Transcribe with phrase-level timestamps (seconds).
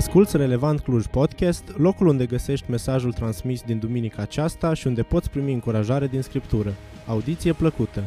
[0.00, 5.30] Asculți Relevant Cluj Podcast, locul unde găsești mesajul transmis din duminica aceasta și unde poți
[5.30, 6.74] primi încurajare din Scriptură.
[7.06, 8.04] Audiție plăcută!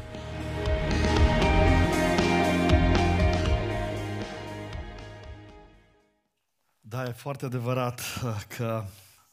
[6.81, 8.83] Da, e foarte adevărat uh, că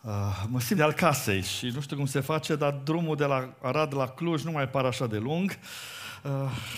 [0.02, 3.24] uh, mă simt de al casei și nu știu cum se face, dar drumul de
[3.24, 5.58] la Arad la Cluj nu mai pare așa de lung.
[6.22, 6.30] Uh,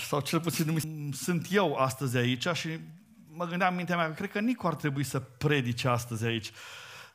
[0.07, 2.69] sau cel puțin sunt eu astăzi aici și
[3.35, 6.51] mă gândeam în mintea mea că cred că Nicu ar trebui să predice astăzi aici.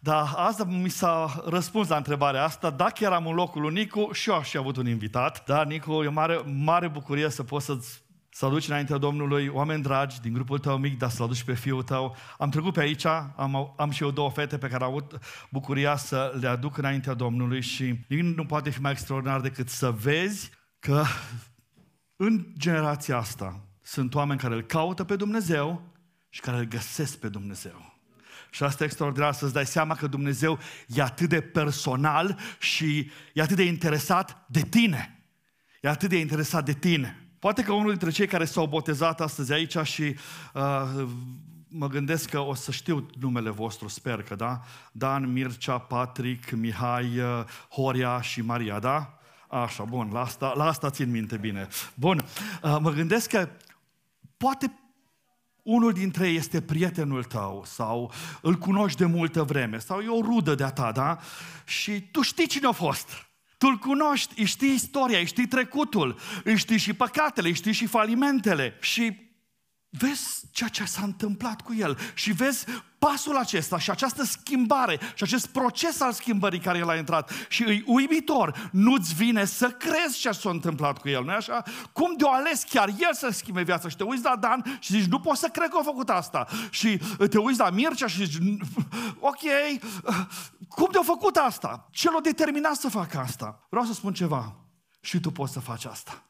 [0.00, 4.30] Dar asta mi s-a răspuns la întrebarea asta, dacă eram în locul lui Nicu, și
[4.30, 5.44] eu aș fi avut un invitat.
[5.46, 10.20] Da, Nicu, e mare, mare bucurie să poți să-ți să aduci înaintea Domnului oameni dragi
[10.20, 12.16] din grupul tău mic, dar să-l aduci pe fiul tău.
[12.38, 15.18] Am trecut pe aici, am, am și eu două fete pe care am avut
[15.50, 19.90] bucuria să le aduc înaintea Domnului și nimic nu poate fi mai extraordinar decât să
[19.90, 21.04] vezi că
[22.16, 25.82] în generația asta sunt oameni care îl caută pe Dumnezeu
[26.38, 27.94] și care îl găsesc pe Dumnezeu.
[28.50, 33.42] Și asta e extraordinar, să-ți dai seama că Dumnezeu e atât de personal și e
[33.42, 35.22] atât de interesat de tine.
[35.80, 37.28] E atât de interesat de tine.
[37.38, 40.16] Poate că unul dintre cei care s-au botezat astăzi aici și
[40.54, 41.06] uh,
[41.68, 44.60] mă gândesc că o să știu numele vostru, sper că da?
[44.92, 49.18] Dan, Mircea, Patrick, Mihai, uh, Horia și Maria, da?
[49.48, 51.68] Așa, bun, la asta, la asta țin minte bine.
[51.94, 52.24] Bun,
[52.62, 53.48] uh, mă gândesc că
[54.36, 54.72] poate
[55.68, 60.20] unul dintre ei este prietenul tău sau îl cunoști de multă vreme sau e o
[60.20, 61.18] rudă de-a ta, da?
[61.64, 63.08] Și tu știi cine a fost.
[63.58, 67.72] Tu îl cunoști, îi știi istoria, îi știi trecutul, îi știi și păcatele, îi știi
[67.72, 68.76] și falimentele.
[68.80, 69.27] Și
[69.90, 72.64] vezi ceea ce s-a întâmplat cu el și vezi
[72.98, 77.62] pasul acesta și această schimbare și acest proces al schimbării care el a intrat și
[77.62, 81.62] îi uimitor, nu-ți vine să crezi ce s-a întâmplat cu el, nu așa?
[81.92, 85.08] Cum de-o ales chiar el să schimbe viața și te uiți la Dan și zici,
[85.08, 87.00] nu pot să cred că a făcut asta și
[87.30, 88.42] te uiți la Mircea și zici,
[89.20, 89.42] ok,
[90.68, 91.88] cum de-a făcut asta?
[91.90, 93.66] Ce l-a determinat să facă asta?
[93.70, 94.56] Vreau să spun ceva
[95.00, 96.27] și tu poți să faci asta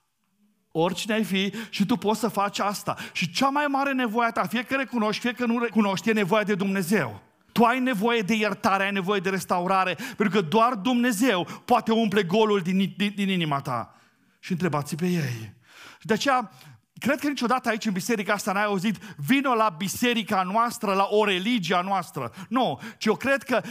[0.72, 2.96] oricine ai fi și tu poți să faci asta.
[3.12, 6.12] Și cea mai mare nevoie a ta, fie că recunoști, fie că nu recunoști, e
[6.12, 7.22] nevoia de Dumnezeu.
[7.52, 12.22] Tu ai nevoie de iertare, ai nevoie de restaurare, pentru că doar Dumnezeu poate umple
[12.22, 13.94] golul din, din, din inima ta.
[14.38, 15.56] Și întrebați pe ei.
[15.98, 16.50] Și de aceea,
[16.98, 21.24] cred că niciodată aici în biserica asta n-ai auzit, vino la biserica noastră, la o
[21.24, 22.32] religie noastră.
[22.48, 23.62] Nu, ci eu cred că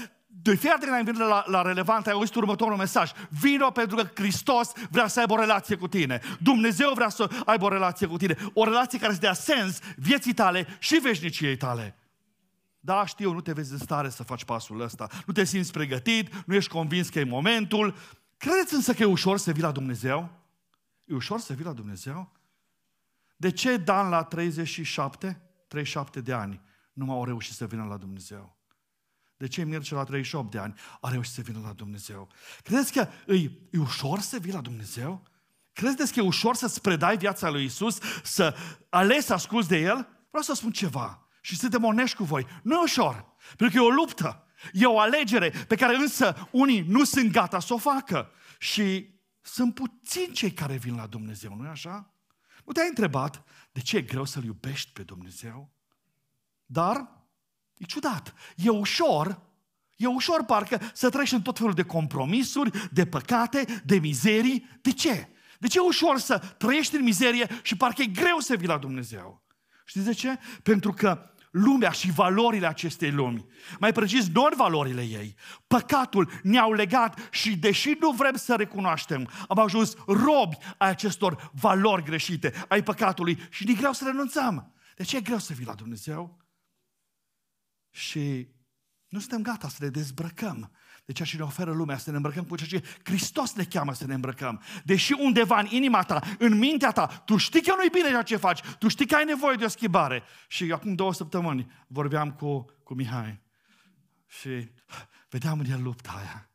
[0.51, 3.11] de fiecare dată când ai la, la relevant, ai auzit următorul mesaj.
[3.29, 6.21] Vino pentru că Hristos vrea să aibă o relație cu tine.
[6.39, 8.37] Dumnezeu vrea să aibă o relație cu tine.
[8.53, 11.95] O relație care să dea sens vieții tale și veșniciei tale.
[12.79, 15.07] Da, știu, nu te vezi în stare să faci pasul ăsta.
[15.25, 17.95] Nu te simți pregătit, nu ești convins că e momentul.
[18.37, 20.29] Credeți însă că e ușor să vii la Dumnezeu?
[21.05, 22.31] E ușor să vii la Dumnezeu?
[23.35, 26.61] De ce Dan la 37, 37 de ani
[26.93, 28.56] nu m-au reușit să vină la Dumnezeu?
[29.37, 32.29] De ce Mircea la 38 de ani a reușit să vină la Dumnezeu?
[32.63, 33.35] Credeți că e,
[33.71, 35.23] e ușor să vii la Dumnezeu?
[35.73, 38.55] Credeți că e ușor să-ți predai viața lui Isus, să
[38.89, 40.07] alegi să asculți de El?
[40.29, 42.47] Vreau să spun ceva și să te monești cu voi.
[42.63, 44.47] Nu e ușor, pentru că e o luptă.
[44.73, 48.31] E o alegere pe care însă unii nu sunt gata să o facă.
[48.59, 52.13] Și sunt puțini cei care vin la Dumnezeu, nu-i așa?
[52.65, 55.71] Nu te-ai întrebat de ce e greu să-L iubești pe Dumnezeu?
[56.65, 57.16] Dar
[57.77, 58.33] E ciudat.
[58.55, 59.41] E ușor,
[59.95, 64.69] e ușor parcă să treci în tot felul de compromisuri, de păcate, de mizerii.
[64.81, 65.27] De ce?
[65.59, 68.77] De ce e ușor să trăiești în mizerie și parcă e greu să vii la
[68.77, 69.45] Dumnezeu?
[69.85, 70.39] Știți de ce?
[70.63, 73.45] Pentru că lumea și valorile acestei lumi,
[73.79, 75.35] mai precis doar valorile ei,
[75.67, 82.03] păcatul ne-au legat și deși nu vrem să recunoaștem, am ajuns robi ai acestor valori
[82.03, 84.73] greșite, ai păcatului și ne greu să renunțăm.
[84.95, 86.46] De ce e greu să vii la Dumnezeu?
[87.97, 88.47] Și
[89.07, 90.71] nu suntem gata să ne dezbrăcăm
[91.05, 93.93] de ceea ce ne oferă lumea, să ne îmbrăcăm cu ceea ce Hristos ne cheamă
[93.93, 94.61] să ne îmbrăcăm.
[94.83, 98.35] Deși undeva în inima ta, în mintea ta, tu știi că nu-i bine ceea ce
[98.35, 100.23] faci, tu știi că ai nevoie de o schimbare.
[100.47, 103.41] Și acum două săptămâni vorbeam cu, cu Mihai
[104.27, 104.71] și
[105.29, 106.50] vedeam în el lupta aia.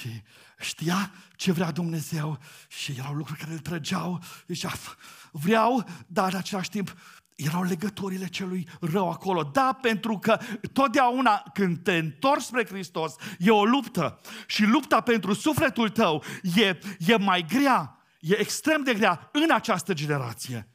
[0.00, 0.22] Și
[0.58, 2.38] știa ce vrea Dumnezeu
[2.68, 4.22] și erau lucruri care îl trăgeau.
[4.46, 4.72] Zicea,
[5.32, 6.96] vreau, dar în același timp
[7.38, 9.42] erau legăturile celui rău acolo.
[9.42, 10.38] Da, pentru că
[10.72, 14.20] totdeauna când te întorci spre Hristos, e o luptă.
[14.46, 16.24] Și lupta pentru sufletul tău
[16.56, 20.68] e, e mai grea, e extrem de grea în această generație.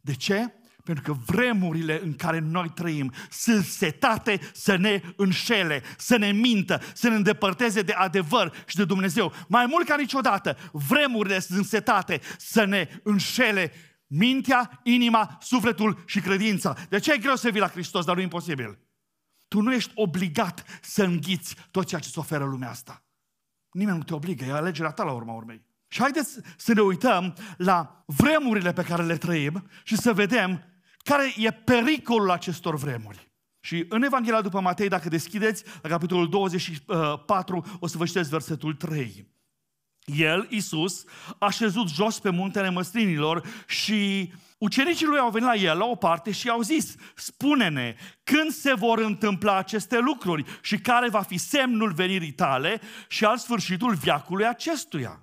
[0.00, 0.54] De ce?
[0.84, 6.80] Pentru că vremurile în care noi trăim sunt setate să ne înșele, să ne mintă,
[6.94, 9.32] să ne îndepărteze de adevăr și de Dumnezeu.
[9.48, 13.72] Mai mult ca niciodată, vremurile sunt setate să ne înșele
[14.06, 16.76] mintea, inima, sufletul și credința.
[16.88, 18.78] De ce e greu să vii la Hristos, dar nu e imposibil?
[19.48, 23.04] tu nu ești obligat să înghiți tot ceea ce îți oferă lumea asta.
[23.70, 25.64] Nimeni nu te obligă, e alegerea ta la urma urmei.
[25.88, 30.62] Și haideți să ne uităm la vremurile pe care le trăim și să vedem
[30.98, 33.30] care e pericolul acestor vremuri.
[33.60, 38.74] Și în Evanghelia după Matei, dacă deschideți, la capitolul 24, o să vă citesc versetul
[38.74, 39.34] 3.
[40.14, 41.04] El, Isus,
[41.38, 45.94] a șezut jos pe muntele măslinilor și ucenicii lui au venit la el la o
[45.94, 51.36] parte și au zis, spune-ne când se vor întâmpla aceste lucruri și care va fi
[51.36, 55.20] semnul venirii tale și al sfârșitul viacului acestuia.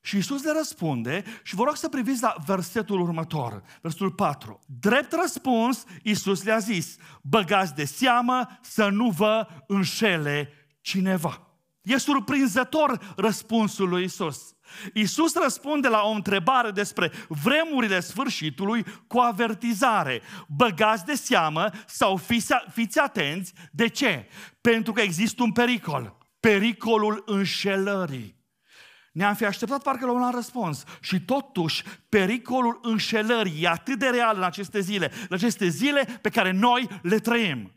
[0.00, 4.60] Și Isus le răspunde și vă rog să priviți la versetul următor, versetul 4.
[4.80, 11.51] Drept răspuns, Isus le-a zis, băgați de seamă să nu vă înșele cineva.
[11.82, 14.56] E surprinzător răspunsul lui Isus.
[14.94, 20.22] Isus răspunde la o întrebare despre vremurile sfârșitului cu avertizare.
[20.48, 23.52] Băgați de seamă sau fiți, fiți atenți.
[23.70, 24.28] De ce?
[24.60, 26.16] Pentru că există un pericol.
[26.40, 28.40] Pericolul înșelării.
[29.12, 30.84] Ne-am fi așteptat parcă la un alt răspuns.
[31.00, 36.30] Și totuși, pericolul înșelării e atât de real în aceste zile, în aceste zile pe
[36.30, 37.72] care noi le trăim.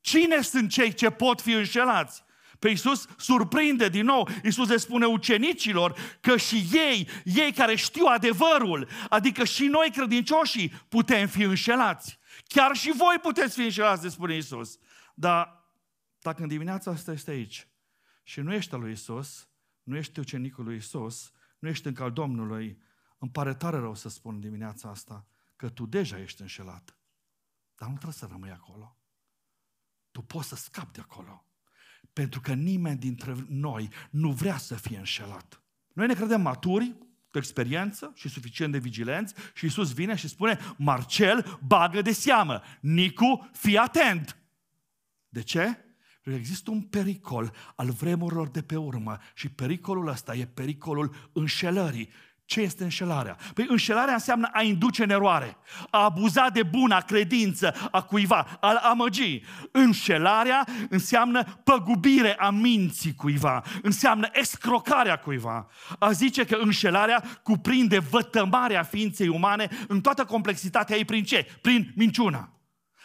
[0.00, 2.22] Cine sunt cei ce pot fi înșelați?
[2.62, 4.28] Pe Iisus surprinde din nou.
[4.44, 10.68] Iisus le spune ucenicilor că și ei, ei care știu adevărul, adică și noi credincioșii,
[10.88, 12.18] putem fi înșelați.
[12.46, 14.78] Chiar și voi puteți fi înșelați, spune Iisus.
[15.14, 15.64] Dar
[16.18, 17.68] dacă în dimineața asta este aici
[18.22, 19.48] și nu ești al lui Iisus,
[19.82, 22.82] nu ești ucenicul lui Isus, nu ești încă al Domnului,
[23.18, 25.26] îmi pare tare rău să spun dimineața asta
[25.56, 26.96] că tu deja ești înșelat.
[27.76, 28.96] Dar nu trebuie să rămâi acolo.
[30.10, 31.46] Tu poți să scapi de acolo.
[32.12, 35.62] Pentru că nimeni dintre noi nu vrea să fie înșelat.
[35.92, 36.96] Noi ne credem maturi,
[37.32, 42.62] cu experiență și suficient de vigilenți și Iisus vine și spune Marcel, bagă de seamă,
[42.80, 44.36] Nicu, fii atent.
[45.28, 45.62] De ce?
[46.22, 51.30] Pentru că există un pericol al vremurilor de pe urmă și pericolul ăsta e pericolul
[51.32, 52.08] înșelării.
[52.44, 53.36] Ce este înșelarea?
[53.54, 55.56] Păi înșelarea înseamnă a induce în eroare,
[55.90, 59.42] a abuza de buna credință a cuiva, a amăgi.
[59.70, 65.66] Înșelarea înseamnă păgubire a minții cuiva, înseamnă escrocarea cuiva.
[65.98, 71.58] A zice că înșelarea cuprinde vătămarea ființei umane în toată complexitatea ei prin ce?
[71.60, 72.61] Prin minciuna.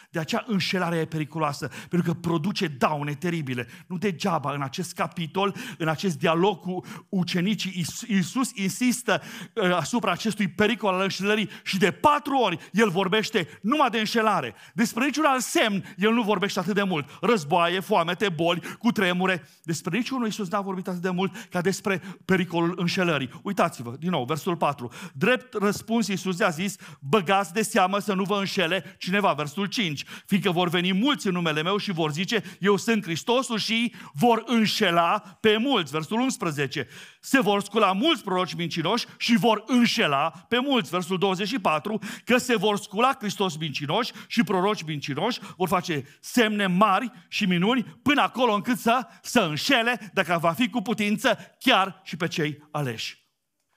[0.10, 3.68] De aceea înșelarea e periculoasă, pentru că produce daune teribile.
[3.88, 9.22] Nu degeaba în acest capitol, în acest dialog cu ucenicii, Iisus insistă
[9.54, 14.56] uh, asupra acestui pericol al înșelării și de patru ori el vorbește numai de înșelare.
[14.74, 17.10] Despre niciun alt semn el nu vorbește atât de mult.
[17.22, 19.48] Războaie, foamete, boli, cu tremure.
[19.64, 23.30] Despre niciunul Iisus n-a vorbit atât de mult ca despre pericolul înșelării.
[23.44, 24.92] Uitați-vă, din nou, versul 4.
[25.14, 29.34] Drept răspuns Iisus a zis, băgați de seamă să nu vă înșele cineva.
[29.34, 33.58] Versul 5 fiindcă vor veni mulți în numele meu și vor zice, eu sunt Hristosul
[33.58, 35.92] și vor înșela pe mulți.
[35.92, 36.88] Versul 11.
[37.20, 40.90] Se vor scula mulți proroci mincinoși și vor înșela pe mulți.
[40.90, 42.00] Versul 24.
[42.24, 47.84] Că se vor scula Hristos mincinoși și proroci mincinoși, vor face semne mari și minuni
[48.04, 52.68] până acolo încât să, să înșele, dacă va fi cu putință, chiar și pe cei
[52.72, 53.26] aleși.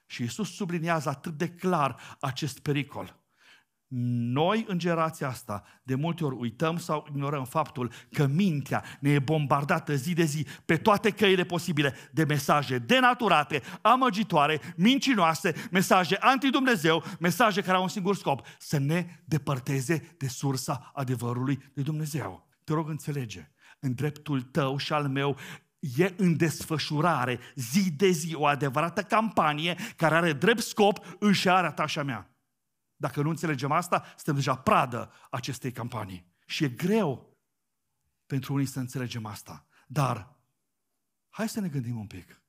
[0.06, 3.20] Și Iisus subliniază atât de clar acest pericol.
[4.32, 9.18] Noi, în generația asta, de multe ori uităm sau ignorăm faptul că mintea ne e
[9.18, 17.04] bombardată zi de zi pe toate căile posibile de mesaje denaturate, amăgitoare, mincinoase, mesaje anti-Dumnezeu,
[17.20, 22.49] mesaje care au un singur scop, să ne depărteze de sursa adevărului de Dumnezeu.
[22.64, 25.37] Te rog, înțelege, în dreptul tău și al meu
[25.97, 31.87] e în desfășurare zi de zi o adevărată campanie care are drept scop înșearea ta
[31.87, 32.30] și a mea.
[33.00, 36.33] Dacă nu înțelegem asta, suntem deja pradă acestei campanii.
[36.47, 37.37] Și e greu
[38.26, 39.66] pentru unii să înțelegem asta.
[39.87, 40.37] Dar
[41.28, 42.42] hai să ne gândim un pic.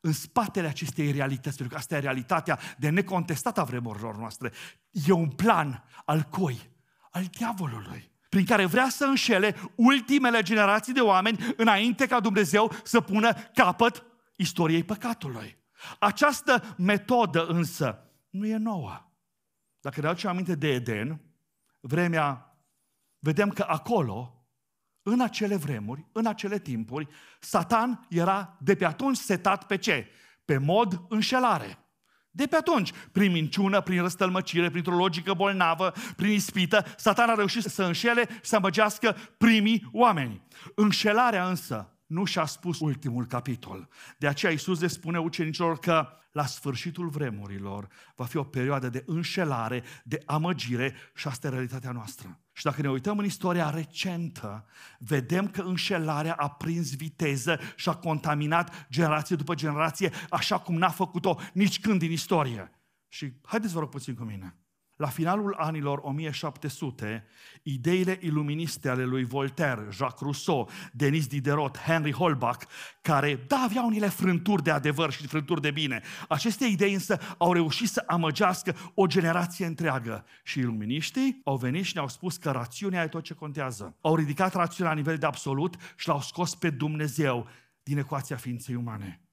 [0.00, 4.52] În spatele acestei realități, pentru că asta e realitatea de necontestat a vremurilor noastre,
[4.90, 6.70] e un plan al cui?
[7.10, 13.00] Al diavolului prin care vrea să înșele ultimele generații de oameni înainte ca Dumnezeu să
[13.00, 14.04] pună capăt
[14.36, 15.58] istoriei păcatului.
[15.98, 19.06] Această metodă însă nu e nouă.
[19.86, 21.20] Dacă ne aducem aminte de Eden,
[21.80, 22.56] vremea,
[23.18, 24.46] vedem că acolo,
[25.02, 27.08] în acele vremuri, în acele timpuri,
[27.40, 30.08] Satan era de pe atunci setat pe ce?
[30.44, 31.78] Pe mod înșelare.
[32.30, 37.62] De pe atunci, prin minciună, prin răstălmăcire, printr-o logică bolnavă, prin ispită, Satan a reușit
[37.62, 40.46] să înșele și să amăgească primii oameni.
[40.74, 43.88] Înșelarea însă nu și-a spus ultimul capitol.
[44.18, 49.02] De aceea Iisus le spune ucenicilor că la sfârșitul vremurilor va fi o perioadă de
[49.06, 52.40] înșelare, de amăgire și asta e realitatea noastră.
[52.52, 54.66] Și dacă ne uităm în istoria recentă,
[54.98, 60.90] vedem că înșelarea a prins viteză și a contaminat generație după generație, așa cum n-a
[60.90, 62.70] făcut-o nici când din istorie.
[63.08, 64.56] Și haideți vă rog puțin cu mine.
[64.96, 67.26] La finalul anilor 1700,
[67.62, 72.64] ideile iluministe ale lui Voltaire, Jacques Rousseau, Denis Diderot, Henry Holbach,
[73.02, 77.52] care, da, aveau unele frânturi de adevăr și frânturi de bine, aceste idei însă au
[77.52, 80.24] reușit să amăgească o generație întreagă.
[80.42, 83.96] Și iluminiștii au venit și ne-au spus că rațiunea e tot ce contează.
[84.00, 87.46] Au ridicat rațiunea la nivel de absolut și l-au scos pe Dumnezeu
[87.82, 89.25] din ecuația ființei umane.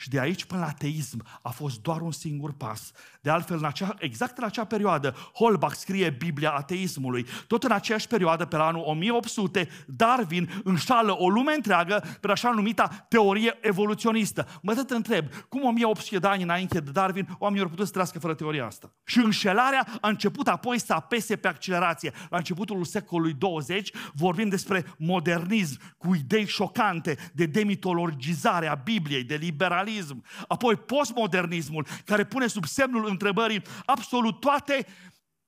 [0.00, 2.92] Și de aici până la ateism a fost doar un singur pas.
[3.20, 7.26] De altfel, în acea, exact în acea perioadă, Holbach scrie Biblia ateismului.
[7.46, 12.50] Tot în aceeași perioadă, pe la anul 1800, Darwin înșală o lume întreagă pe așa
[12.50, 14.46] numita teorie evoluționistă.
[14.62, 18.18] Mă tot întreb, cum 1800 de ani înainte de Darwin, oamenii au putut să trăiască
[18.18, 18.92] fără teoria asta?
[19.04, 22.12] Și înșelarea a început apoi să apese pe accelerație.
[22.30, 29.34] La începutul secolului 20 vorbim despre modernism cu idei șocante de demitologizare a Bibliei, de
[29.34, 34.86] liberalism liberalism, apoi postmodernismul, care pune sub semnul întrebării absolut toate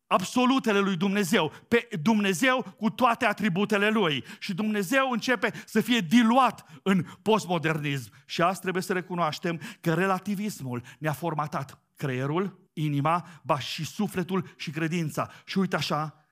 [0.06, 4.24] absolutele lui Dumnezeu, pe Dumnezeu cu toate atributele lui.
[4.38, 8.10] Și Dumnezeu începe să fie diluat în postmodernism.
[8.26, 14.70] Și asta trebuie să recunoaștem că relativismul ne-a formatat creierul, inima, ba și sufletul și
[14.70, 15.30] credința.
[15.44, 16.26] Și uite așa,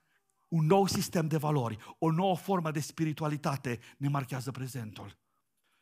[0.48, 5.18] un nou sistem de valori, o nouă formă de spiritualitate ne marchează prezentul.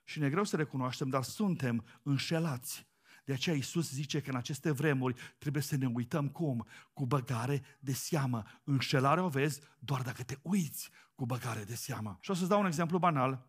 [0.08, 2.86] Și ne greu să recunoaștem, dar suntem înșelați.
[3.24, 6.66] De aceea Iisus zice că în aceste vremuri trebuie să ne uităm cum?
[6.92, 8.44] Cu băgare de seamă.
[8.64, 12.18] Înșelarea o vezi doar dacă te uiți cu băgare de seamă.
[12.20, 13.46] Și o să-ți dau un exemplu banal.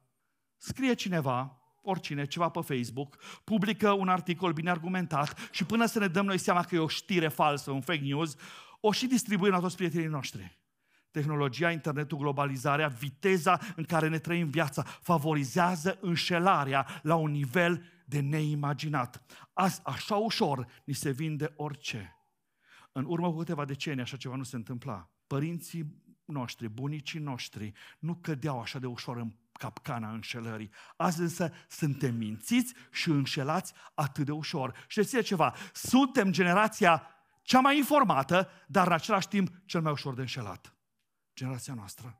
[0.58, 6.08] Scrie cineva, oricine, ceva pe Facebook, publică un articol bine argumentat și până să ne
[6.08, 8.36] dăm noi seama că e o știre falsă, un fake news,
[8.80, 10.58] o și distribuim la toți prietenii noștri
[11.12, 18.20] tehnologia, internetul, globalizarea, viteza în care ne trăim viața, favorizează înșelarea la un nivel de
[18.20, 19.24] neimaginat.
[19.54, 22.18] Azi, așa ușor, ni se vinde orice.
[22.92, 25.10] În urmă cu câteva decenii așa ceva nu se întâmpla.
[25.28, 30.72] Părinții noștri, bunicii noștri, nu cădeau așa de ușor în capcana înșelării.
[30.96, 34.86] Azi însă suntem mințiți și înșelați atât de ușor.
[34.88, 35.56] Și știți ceva?
[35.74, 37.08] Suntem generația
[37.42, 40.78] cea mai informată, dar în același timp cel mai ușor de înșelat
[41.39, 42.17] generația noastră.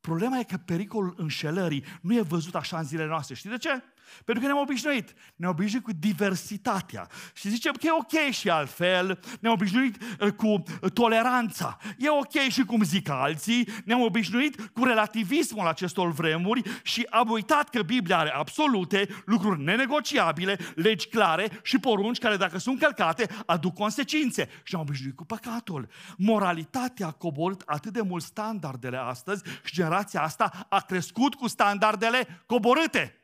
[0.00, 3.34] Problema e că pericolul înșelării nu e văzut așa în zilele noastre.
[3.34, 3.82] Știi de ce?
[4.24, 5.14] Pentru că ne-am obișnuit.
[5.36, 7.08] Ne-am obișnuit cu diversitatea.
[7.34, 9.20] Și zicem că e ok și altfel.
[9.40, 11.78] Ne-am obișnuit uh, cu uh, toleranța.
[11.98, 13.68] E ok și cum zic alții.
[13.84, 20.58] Ne-am obișnuit cu relativismul acestor vremuri și am uitat că Biblia are absolute, lucruri nenegociabile,
[20.74, 24.48] legi clare și porunci care dacă sunt călcate aduc consecințe.
[24.62, 25.88] Și ne-am obișnuit cu păcatul.
[26.16, 32.42] Moralitatea a coborât atât de mult standardele astăzi și generația asta a crescut cu standardele
[32.46, 33.19] coborâte.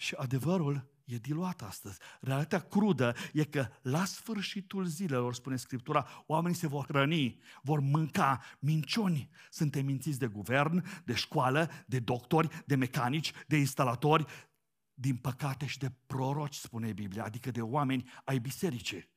[0.00, 1.98] Și adevărul e diluat astăzi.
[2.20, 8.42] Realitatea crudă e că la sfârșitul zilelor, spune Scriptura, oamenii se vor hrăni, vor mânca
[8.58, 9.30] minciuni.
[9.50, 14.24] Suntem mințiți de guvern, de școală, de doctori, de mecanici, de instalatori,
[14.94, 19.08] din păcate și de proroci, spune Biblia, adică de oameni ai bisericii.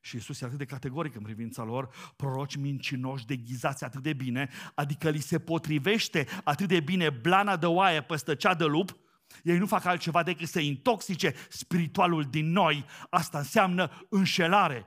[0.00, 4.48] Și Iisus e atât de categoric în privința lor, proroci mincinoși, deghizați atât de bine,
[4.74, 9.00] adică li se potrivește atât de bine blana de oaie peste cea de lup,
[9.42, 12.84] ei nu fac altceva decât să intoxice spiritualul din noi.
[13.10, 14.86] Asta înseamnă înșelare.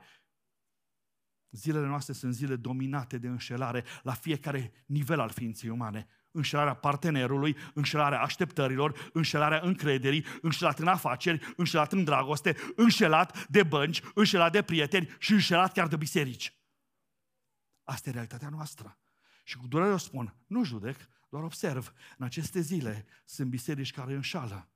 [1.50, 6.08] Zilele noastre sunt zile dominate de înșelare la fiecare nivel al ființei umane.
[6.30, 14.02] Înșelarea partenerului, înșelarea așteptărilor, înșelarea încrederii, înșelat în afaceri, înșelat în dragoste, înșelat de bănci,
[14.14, 16.60] înșelat de prieteni și înșelat chiar de biserici.
[17.84, 18.98] Asta e realitatea noastră.
[19.44, 20.96] Și cu durere o spun, nu judec,
[21.28, 24.68] doar observ, în aceste zile sunt biserici care înșală.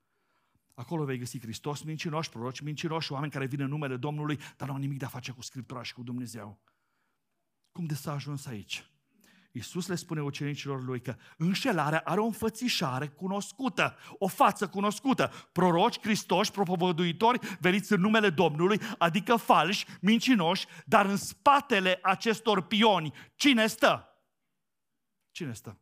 [0.75, 4.75] Acolo vei găsi Hristos mincinoși, proroci mincinoși, oameni care vin în numele Domnului, dar nu
[4.75, 6.61] au nimic de a face cu Scriptura și cu Dumnezeu.
[7.73, 8.91] Cum de s-a ajuns aici?
[9.53, 15.33] Iisus le spune ucenicilor lui că înșelarea are o înfățișare cunoscută, o față cunoscută.
[15.53, 23.13] Proroci, Hristoși, propovăduitori, veniți în numele Domnului, adică falși, mincinoși, dar în spatele acestor pioni,
[23.35, 24.09] cine stă?
[25.31, 25.81] Cine stă?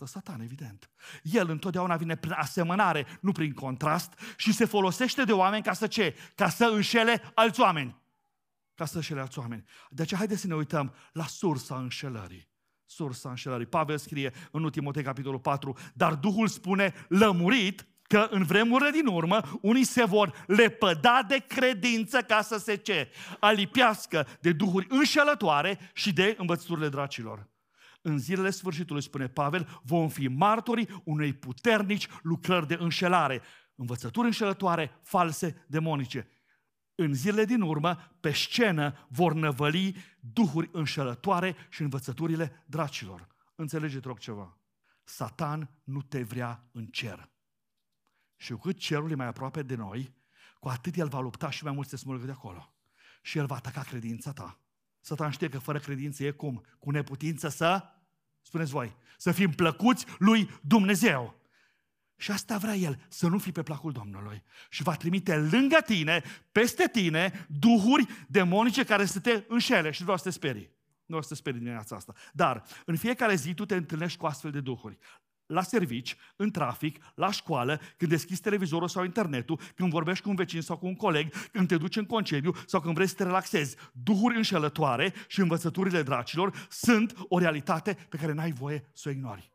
[0.00, 0.90] Stă Satan, evident.
[1.22, 5.86] El întotdeauna vine prin asemănare, nu prin contrast și se folosește de oameni ca să
[5.86, 6.16] ce?
[6.34, 7.96] Ca să înșele alți oameni.
[8.74, 9.64] Ca să înșele alți oameni.
[9.90, 12.48] De aceea haideți să ne uităm la sursa înșelării.
[12.86, 13.66] sursa înșelării.
[13.66, 19.06] Pavel scrie în 1 Timotei capitolul 4, dar Duhul spune lămurit că în vremurile din
[19.06, 23.10] urmă unii se vor lepăda de credință ca să se ce?
[23.40, 27.48] Alipiască de duhuri înșelătoare și de învățăturile dracilor.
[28.00, 33.42] În zilele sfârșitului, spune Pavel, vom fi martorii unei puternici lucrări de înșelare,
[33.74, 36.28] învățături înșelătoare, false, demonice.
[36.94, 43.26] În zilele din urmă, pe scenă, vor năvăli duhuri înșelătoare și învățăturile dracilor.
[43.54, 44.58] Înțelegeți rog ceva.
[45.04, 47.30] Satan nu te vrea în cer.
[48.36, 50.14] Și cu cât cerul e mai aproape de noi,
[50.58, 52.74] cu atât el va lupta și mai mult să se smulgă de acolo.
[53.22, 54.60] Și el va ataca credința ta.
[55.00, 56.64] Satan știe că fără credință e cum?
[56.78, 57.84] Cu neputință să,
[58.42, 61.38] spuneți voi, să fim plăcuți lui Dumnezeu.
[62.16, 64.42] Și asta vrea el, să nu fii pe placul Domnului.
[64.70, 70.16] Și va trimite lângă tine, peste tine, duhuri demonice care să te înșele și vreau
[70.16, 70.70] să te sperii.
[71.06, 72.14] Nu o să te sperii dimineața asta.
[72.32, 74.98] Dar în fiecare zi tu te întâlnești cu astfel de duhuri
[75.50, 80.34] la servici, în trafic, la școală, când deschizi televizorul sau internetul, când vorbești cu un
[80.34, 83.24] vecin sau cu un coleg, când te duci în concediu sau când vrei să te
[83.24, 83.76] relaxezi.
[83.92, 89.50] Duhuri înșelătoare și învățăturile dracilor sunt o realitate pe care n-ai voie să o ignori.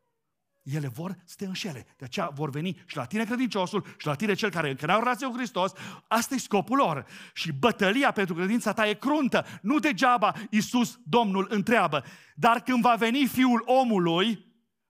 [0.63, 1.85] Ele vor să te înșele.
[1.97, 4.99] De aceea vor veni și la tine credinciosul și la tine cel care încă n-au
[4.99, 5.71] relație cu Hristos.
[6.07, 7.05] Asta e scopul lor.
[7.33, 9.45] Și bătălia pentru credința ta e cruntă.
[9.61, 12.03] Nu degeaba Iisus Domnul întreabă.
[12.35, 14.45] Dar când va veni Fiul omului,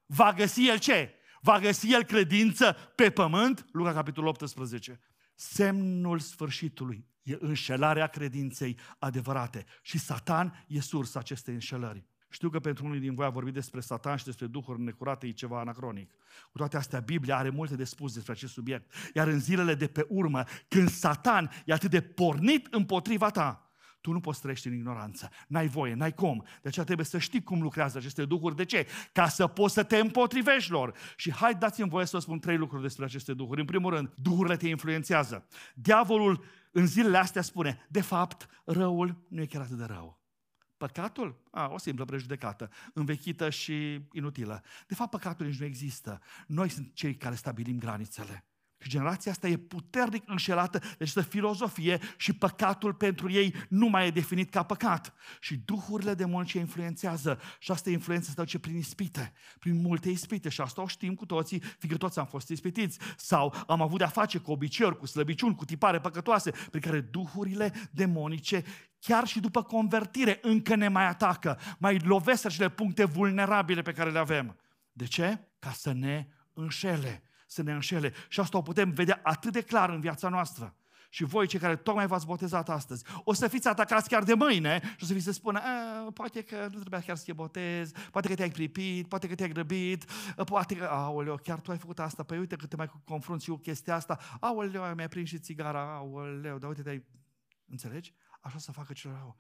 [0.06, 1.14] Va găsi el ce?
[1.42, 3.66] Va găsi el credință pe pământ?
[3.72, 5.00] Luca capitolul 18.
[5.36, 9.66] Semnul sfârșitului e înșelarea credinței adevărate.
[9.82, 12.06] Și Satan e sursa acestei înșelări.
[12.30, 15.32] Știu că pentru unii din voi a vorbit despre Satan și despre duhuri necurate e
[15.32, 16.12] ceva anacronic.
[16.52, 18.92] Cu toate astea, Biblia are multe de spus despre acest subiect.
[19.14, 23.65] Iar în zilele de pe urmă, când Satan e atât de pornit împotriva ta,
[24.06, 25.30] tu nu poți trăiești în ignoranță.
[25.48, 26.46] N-ai voie, n-ai cum.
[26.62, 28.56] De aceea trebuie să știi cum lucrează aceste duhuri.
[28.56, 28.88] De ce?
[29.12, 30.98] Ca să poți să te împotrivești lor.
[31.16, 33.60] Și hai dați-mi voie să spun trei lucruri despre aceste duhuri.
[33.60, 35.48] În primul rând, duhurile te influențează.
[35.74, 40.22] Diavolul în zilele astea spune, de fapt, răul nu e chiar atât de rău.
[40.78, 41.44] Păcatul?
[41.52, 44.64] A, o simplă prejudecată, învechită și inutilă.
[44.88, 46.22] De fapt, păcatul nici nu există.
[46.48, 48.46] Noi suntem cei care stabilim granițele.
[48.86, 54.08] Și generația asta e puternic înșelată de această filozofie și păcatul pentru ei nu mai
[54.08, 55.14] e definit ca păcat.
[55.40, 60.62] Și duhurile demonice influențează și asta influență se duce prin ispite, prin multe ispite și
[60.62, 64.38] asta o știm cu toții, fiindcă toți am fost ispitiți sau am avut de-a face
[64.38, 68.64] cu obiceiuri, cu slăbiciuni, cu tipare păcătoase, prin care duhurile demonice
[69.00, 74.12] chiar și după convertire încă ne mai atacă, mai lovesc acele puncte vulnerabile pe care
[74.12, 74.58] le avem.
[74.92, 75.40] De ce?
[75.60, 77.24] Ca să ne înșele
[77.56, 78.14] să ne înșele.
[78.28, 80.76] Și asta o putem vedea atât de clar în viața noastră.
[81.10, 84.82] Și voi, cei care tocmai v-ați botezat astăzi, o să fiți atacați chiar de mâine
[84.82, 85.62] și o să vi se spună,
[86.14, 89.50] poate că nu trebuia chiar să te botezi, poate că te-ai pripit, poate că te-ai
[89.50, 90.06] grăbit,
[90.46, 93.56] poate că, aoleo, chiar tu ai făcut asta, păi uite că te mai confrunți cu
[93.56, 97.04] chestia asta, aoleo, mi-ai prins și țigara, aoleo, dar uite, te-ai...
[97.68, 98.14] Înțelegi?
[98.42, 99.36] Așa să facă cel rău.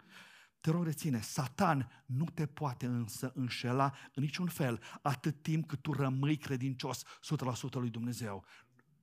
[0.65, 5.81] Te rog, reține, Satan nu te poate însă înșela în niciun fel atât timp cât
[5.81, 7.07] tu rămâi credincios 100%
[7.71, 8.45] lui Dumnezeu.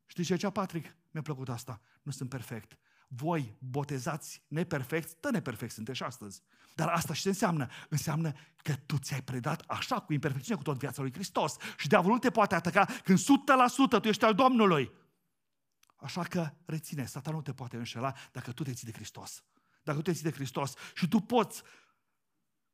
[0.06, 0.96] Știi ce zicea Patrick?
[1.10, 1.80] Mi-a plăcut asta.
[2.02, 2.78] Nu sunt perfect.
[3.08, 6.42] Voi, botezați neperfecți, tă neperfecți sunteți și astăzi.
[6.74, 7.68] Dar asta ce înseamnă?
[7.88, 11.56] Înseamnă că tu ți-ai predat așa cu imperfecțiune cu tot viața lui Hristos.
[11.76, 13.22] Și diavolul te poate ataca când 100%
[14.00, 14.92] tu ești al Domnului.
[15.96, 19.44] Așa că reține, Satan nu te poate înșela dacă tu te ții de Hristos
[19.82, 21.62] dacă tu te ții de Hristos și tu poți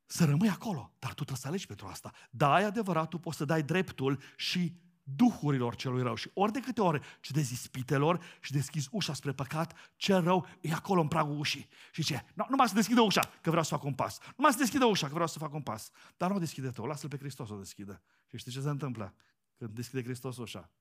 [0.05, 2.11] să rămâi acolo, dar tu trebuie să alegi pentru asta.
[2.29, 4.79] Da, e adevărat, tu poți să dai dreptul și
[5.15, 6.15] duhurilor celui rău.
[6.15, 10.73] Și ori de câte ori cedezi ispitelor și deschizi ușa spre păcat, cel rău e
[10.73, 11.69] acolo în pragul ușii.
[11.91, 12.25] Și ce?
[12.33, 14.19] Nu, numai să deschidă ușa, că vreau să fac un pas.
[14.35, 15.91] Numai să deschidă ușa, că vreau să fac un pas.
[16.17, 18.01] Dar nu o deschide tu, lasă-l pe Hristos să o deschidă.
[18.27, 19.13] Și știi ce se întâmplă
[19.57, 20.71] când deschide Hristos ușa?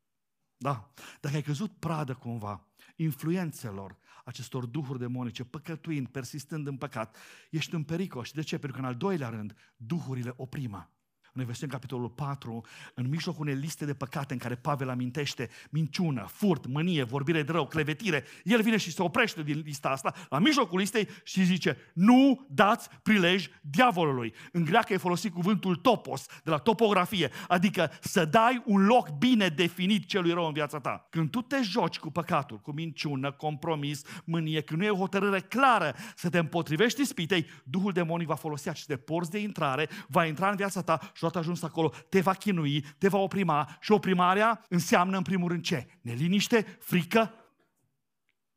[0.58, 0.92] Da.
[1.20, 7.16] Dacă ai căzut pradă cumva influențelor acestor duhuri demonice, păcătuind, persistând în păcat,
[7.50, 8.24] ești în pericol.
[8.24, 8.58] Și de ce?
[8.58, 10.90] Pentru că în al doilea rând, duhurile oprimă.
[11.32, 12.64] Noi vedem capitolul 4,
[12.94, 17.52] în mijlocul unei liste de păcate în care Pavel amintește minciună, furt, mânie, vorbire de
[17.52, 18.24] rău, clevetire.
[18.44, 22.88] El vine și se oprește din lista asta, la mijlocul listei și zice, nu dați
[23.02, 24.34] prilej diavolului.
[24.52, 29.48] În greacă e folosit cuvântul topos, de la topografie, adică să dai un loc bine
[29.48, 31.06] definit celui rău în viața ta.
[31.10, 35.40] Când tu te joci cu păcatul, cu minciună, compromis, mânie, când nu e o hotărâre
[35.40, 40.50] clară să te împotrivești ispitei, Duhul demonic va folosi aceste porți de intrare, va intra
[40.50, 44.64] în viața ta și odată ajuns acolo, te va chinui, te va oprima și oprimarea
[44.68, 45.86] înseamnă în primul rând ce?
[46.00, 47.34] Neliniște, frică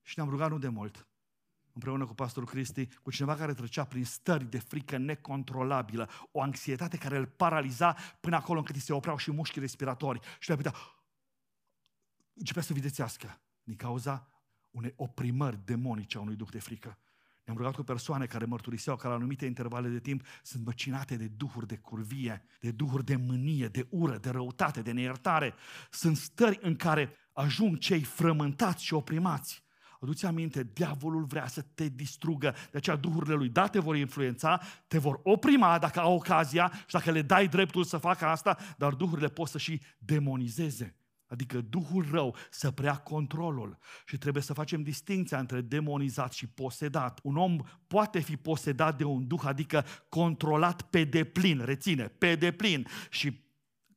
[0.01, 1.07] și ne-am rugat nu de mult.
[1.73, 6.97] împreună cu pastorul Cristi, cu cineva care trecea prin stări de frică necontrolabilă, o anxietate
[6.97, 10.73] care îl paraliza până acolo încât îi se opreau și mușchii respiratori și le putea
[12.33, 14.27] începea să videțească din cauza
[14.71, 16.97] unei oprimări demonice a unui duh de frică.
[17.43, 21.27] Ne-am rugat cu persoane care mărturiseau că la anumite intervale de timp sunt măcinate de
[21.37, 25.53] duhuri de curvie, de duhuri de mânie, de ură, de răutate, de neiertare.
[25.89, 29.63] Sunt stări în care ajung cei frământați și oprimați.
[30.01, 34.61] Aduți aminte, diavolul vrea să te distrugă, de aceea duhurile lui da te vor influența,
[34.87, 38.93] te vor oprima dacă au ocazia și dacă le dai dreptul să facă asta, dar
[38.93, 40.95] duhurile pot să și demonizeze.
[41.31, 43.77] Adică Duhul rău să prea controlul.
[44.05, 47.19] Și trebuie să facem distinția între demonizat și posedat.
[47.23, 52.87] Un om poate fi posedat de un duh, adică controlat pe deplin, reține, pe deplin.
[53.09, 53.49] Și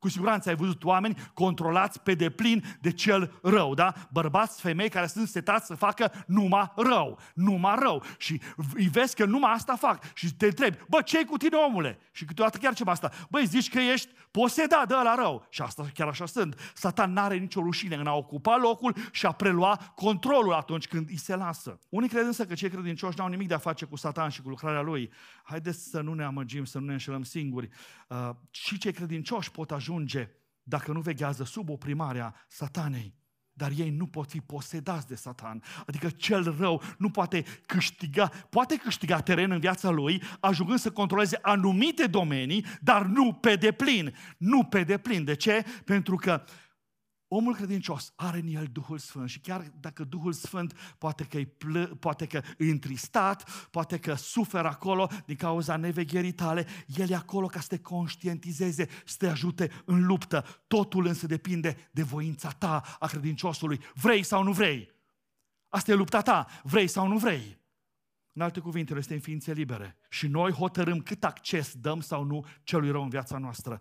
[0.05, 3.95] cu siguranță ai văzut oameni controlați pe deplin de cel rău, da?
[4.13, 8.03] Bărbați, femei care sunt setați să facă numai rău, numai rău.
[8.19, 8.41] Și
[8.75, 11.99] îi vezi că numai asta fac și te întrebi, bă, ce cu tine, omule?
[12.13, 15.47] Și câteodată chiar ceva asta, băi, zici că ești posedat de la rău.
[15.51, 16.73] Și asta chiar așa sunt.
[16.75, 21.19] Satan n-are nicio rușine în a ocupa locul și a prelua controlul atunci când îi
[21.19, 21.79] se lasă.
[21.89, 24.49] Unii cred însă că cei credincioși n-au nimic de a face cu Satan și cu
[24.49, 25.11] lucrarea lui.
[25.43, 27.69] Haideți să nu ne amăgim, să nu ne înșelăm singuri.
[28.09, 30.29] Uh, și cei credincioși pot ajunge ajunge
[30.63, 33.15] dacă nu veghează sub oprimarea satanei.
[33.57, 35.63] Dar ei nu pot fi posedați de satan.
[35.87, 41.39] Adică cel rău nu poate câștiga, poate câștiga teren în viața lui, ajungând să controleze
[41.43, 44.15] anumite domenii, dar nu pe deplin.
[44.37, 45.25] Nu pe deplin.
[45.25, 45.65] De ce?
[45.85, 46.45] Pentru că
[47.29, 51.87] Omul credincios are în el Duhul Sfânt și chiar dacă Duhul Sfânt poate că, plă,
[51.87, 57.47] poate că e întristat, poate că suferă acolo din cauza nevegherii tale, el e acolo
[57.47, 60.45] ca să te conștientizeze, să te ajute în luptă.
[60.67, 63.81] Totul însă depinde de voința ta a credinciosului.
[63.95, 64.93] Vrei sau nu vrei?
[65.69, 66.47] Asta e lupta ta.
[66.63, 67.63] Vrei sau nu vrei?
[68.33, 69.99] În alte cuvinte, este în ființe libere.
[70.09, 73.81] Și noi hotărâm cât acces dăm sau nu celui rău în viața noastră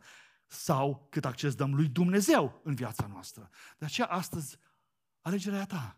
[0.54, 3.50] sau cât acces dăm lui Dumnezeu în viața noastră.
[3.78, 4.60] De aceea astăzi,
[5.22, 5.98] alegerea ta.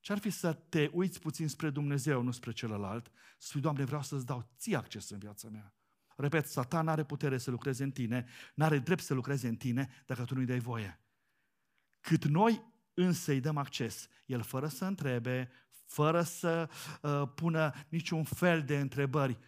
[0.00, 4.02] Ce-ar fi să te uiți puțin spre Dumnezeu, nu spre celălalt, să spui, Doamne, vreau
[4.02, 5.74] să-ți dau ție acces în viața mea.
[6.16, 9.88] Repet, Satan are putere să lucreze în tine, nu are drept să lucreze în tine
[10.06, 11.00] dacă tu nu-i dai voie.
[12.00, 12.62] Cât noi
[12.94, 15.50] însă îi dăm acces, el fără să întrebe,
[15.84, 16.70] fără să
[17.02, 19.38] uh, pună niciun fel de întrebări,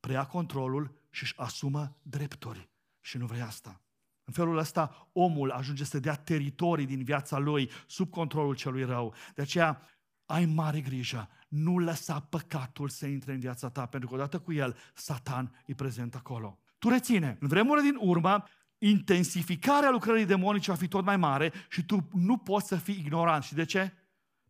[0.00, 2.71] preia controlul și își asumă drepturi
[3.02, 3.80] și nu vrei asta.
[4.24, 9.14] În felul ăsta, omul ajunge să dea teritorii din viața lui sub controlul celui rău.
[9.34, 9.82] De aceea,
[10.26, 14.52] ai mare grijă, nu lăsa păcatul să intre în viața ta, pentru că odată cu
[14.52, 16.58] el, Satan e prezent acolo.
[16.78, 18.44] Tu reține, în vremurile din urmă,
[18.78, 23.42] intensificarea lucrării demonice va fi tot mai mare și tu nu poți să fii ignorant.
[23.42, 23.92] Și de ce?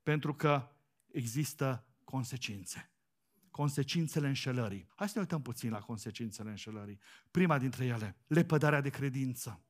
[0.03, 0.69] Pentru că
[1.13, 2.92] există consecințe
[3.53, 4.89] consecințele înșelării.
[4.95, 6.99] Hai să ne uităm puțin la consecințele înșelării.
[7.31, 9.63] Prima dintre ele, lepădarea de credință.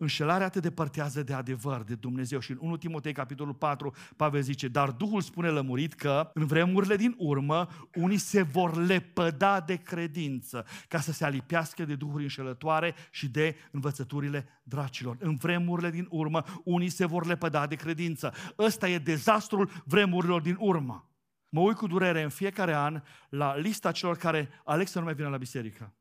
[0.00, 2.38] Înșelarea te depărtează de adevăr, de Dumnezeu.
[2.38, 6.96] Și în 1 Timotei, capitolul 4, Pavel zice, dar Duhul spune lămurit că în vremurile
[6.96, 12.94] din urmă unii se vor lepăda de credință ca să se alipească de duhuri înșelătoare
[13.10, 15.16] și de învățăturile dracilor.
[15.20, 18.32] În vremurile din urmă unii se vor lepăda de credință.
[18.58, 21.08] Ăsta e dezastrul vremurilor din urmă.
[21.48, 25.14] Mă uit cu durere în fiecare an la lista celor care aleg să nu mai
[25.14, 25.94] vină la biserică.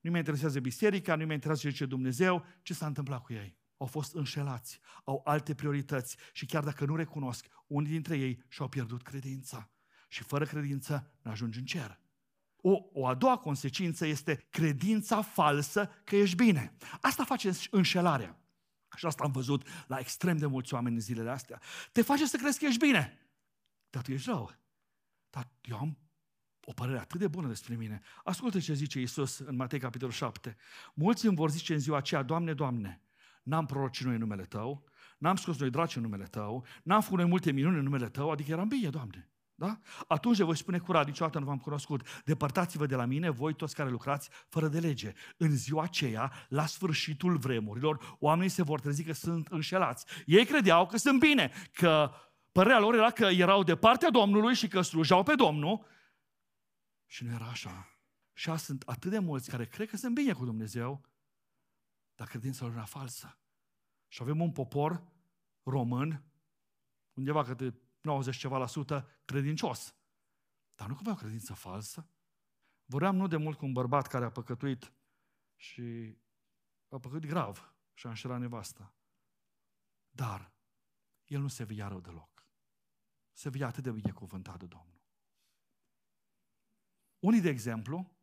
[0.00, 3.56] Nu mă interesează biserica, nu mă interesează ce Dumnezeu, ce s-a întâmplat cu ei.
[3.76, 8.68] Au fost înșelați, au alte priorități și chiar dacă nu recunosc, unii dintre ei și-au
[8.68, 9.70] pierdut credința.
[10.08, 12.00] Și fără credință nu ajungi în cer.
[12.56, 16.76] O, o a doua consecință este credința falsă că ești bine.
[17.00, 18.38] Asta face înșelarea.
[18.96, 21.60] Și asta am văzut la extrem de mulți oameni în zilele astea.
[21.92, 23.18] Te face să crezi că ești bine,
[23.90, 24.52] dar tu ești rău.
[25.30, 25.98] Dar eu am
[26.64, 28.00] o părere atât de bună despre mine.
[28.24, 30.56] Ascultă ce zice Iisus în Matei capitolul 7.
[30.94, 33.02] Mulți îmi vor zice în ziua aceea, Doamne, Doamne,
[33.42, 34.84] n-am prorocit noi în numele Tău,
[35.18, 38.30] n-am scos noi draci în numele Tău, n-am făcut noi multe minuni în numele Tău,
[38.30, 39.30] adică eram bine, Doamne.
[39.54, 39.78] Da?
[40.06, 42.22] Atunci le voi spune curat, niciodată nu v-am cunoscut.
[42.24, 45.12] Depărtați-vă de la mine, voi toți care lucrați fără de lege.
[45.36, 50.04] În ziua aceea, la sfârșitul vremurilor, oamenii se vor trezi că sunt înșelați.
[50.26, 52.10] Ei credeau că sunt bine, că
[52.52, 55.86] Părerea lor era că erau de partea Domnului și că slujau pe Domnul.
[57.06, 57.98] Și nu era așa.
[58.32, 61.04] Și sunt atât de mulți care cred că sunt bine cu Dumnezeu,
[62.14, 63.38] dar credința lor era falsă.
[64.08, 65.02] Și avem un popor
[65.62, 66.24] român,
[67.12, 69.94] undeva câte 90 ceva la sută, credincios.
[70.74, 72.10] Dar nu cumva o credință falsă.
[72.84, 74.92] Vorbeam nu de mult cu un bărbat care a păcătuit
[75.56, 76.16] și
[76.88, 78.94] a păcătuit grav și a înșelat nevasta.
[80.10, 80.52] Dar
[81.24, 82.37] el nu se via rău deloc
[83.38, 85.00] să fie atât de binecuvântat de Domnul.
[87.18, 88.16] Unii, de exemplu,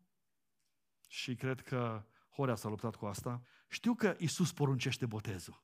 [1.08, 5.64] și cred că Horea s-a luptat cu asta, știu că Isus poruncește botezul.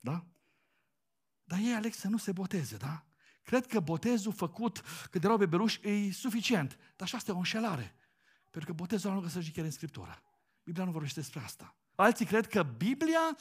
[0.00, 0.26] Da?
[1.44, 3.06] Dar ei aleg să nu se boteze, da?
[3.42, 6.78] Cred că botezul făcut când erau bebeluși e suficient.
[6.96, 7.94] Dar și asta e o înșelare.
[8.50, 10.22] Pentru că botezul nu găsește chiar în Scriptură.
[10.62, 11.76] Biblia nu vorbește despre asta.
[11.94, 13.36] Alții cred că Biblia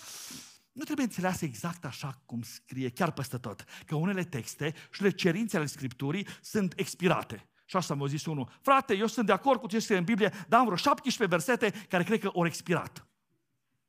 [0.71, 3.65] nu trebuie înțeleasă exact așa cum scrie, chiar peste tot.
[3.85, 7.49] Că unele texte și unele cerințe ale Scripturii sunt expirate.
[7.65, 8.49] Și asta mi-a zis unul.
[8.61, 11.85] Frate, eu sunt de acord cu ce scrie în Biblie, dar am vreo 17 versete
[11.87, 13.07] care cred că au expirat.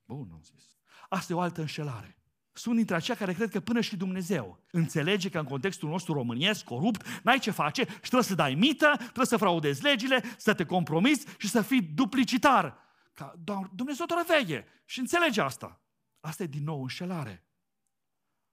[0.05, 0.65] Bun, am zis.
[1.09, 2.17] Asta e o altă înșelare.
[2.53, 6.65] Sunt dintre aceia care cred că până și Dumnezeu înțelege că în contextul nostru româniesc,
[6.65, 10.65] corupt, n-ai ce face și trebuie să dai mită, trebuie să fraudezi legile, să te
[10.65, 12.79] compromiți și să fii duplicitar.
[13.13, 13.35] Ca,
[13.75, 15.82] Dumnezeu te veche și înțelege asta.
[16.23, 17.47] Asta e din nou înșelare.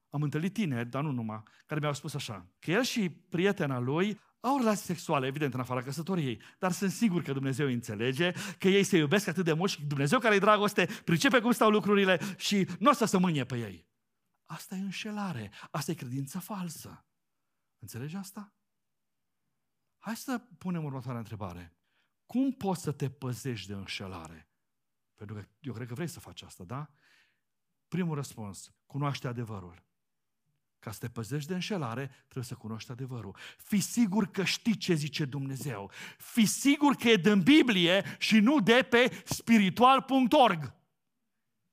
[0.10, 4.20] Am întâlnit tineri, dar nu numai, care mi-au spus așa, că el și prietena lui
[4.40, 8.84] au relații sexuale, evident, în afara căsătoriei, dar sunt sigur că Dumnezeu înțelege, că ei
[8.84, 12.68] se iubesc atât de mult și Dumnezeu care e dragoste pricepe cum stau lucrurile și
[12.80, 13.88] nu o să se mânie pe ei.
[14.46, 17.06] Asta e înșelare, asta e credință falsă.
[17.80, 18.54] Înțelegi asta?
[19.98, 21.78] Hai să punem următoarea întrebare.
[22.26, 24.50] Cum poți să te păzești de înșelare?
[25.16, 26.90] Pentru că eu cred că vrei să faci asta, da?
[27.90, 29.84] Primul răspuns, cunoaște adevărul.
[30.80, 33.36] Ca să te păzești de înșelare, trebuie să cunoști adevărul.
[33.58, 35.92] Fi sigur că știi ce zice Dumnezeu.
[36.18, 40.74] Fi sigur că e din Biblie și nu de pe spiritual.org.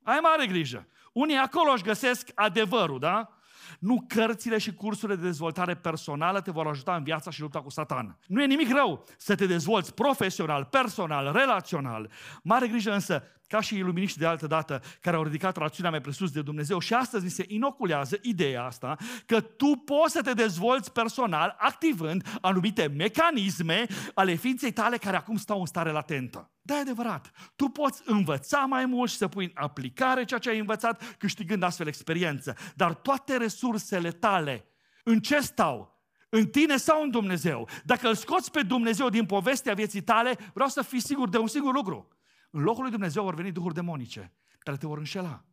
[0.03, 0.89] Ai mare grijă.
[1.13, 3.31] Unii acolo își găsesc adevărul, da?
[3.79, 7.71] Nu cărțile și cursurile de dezvoltare personală te vor ajuta în viața și lupta cu
[7.71, 8.19] satan.
[8.27, 12.11] Nu e nimic rău să te dezvolți profesional, personal, relațional.
[12.43, 16.31] Mare grijă însă, ca și iluminiști de altă dată, care au ridicat rațiunea mai presus
[16.31, 20.93] de Dumnezeu și astăzi ni se inoculează ideea asta că tu poți să te dezvolți
[20.93, 26.51] personal activând anumite mecanisme ale ființei tale care acum stau în stare latentă.
[26.63, 27.31] Da, e adevărat.
[27.57, 31.63] Tu poți învăța mai mult și să pui în aplicare ceea ce ai învățat, câștigând
[31.63, 32.57] astfel experiență.
[32.75, 34.65] Dar toate resursele tale,
[35.05, 35.97] în ce stau?
[36.29, 37.69] În tine sau în Dumnezeu?
[37.85, 41.47] Dacă îl scoți pe Dumnezeu din povestea vieții tale, vreau să fii sigur de un
[41.47, 42.16] singur lucru.
[42.51, 45.45] În locul lui Dumnezeu vor veni duhuri demonice care te vor înșela.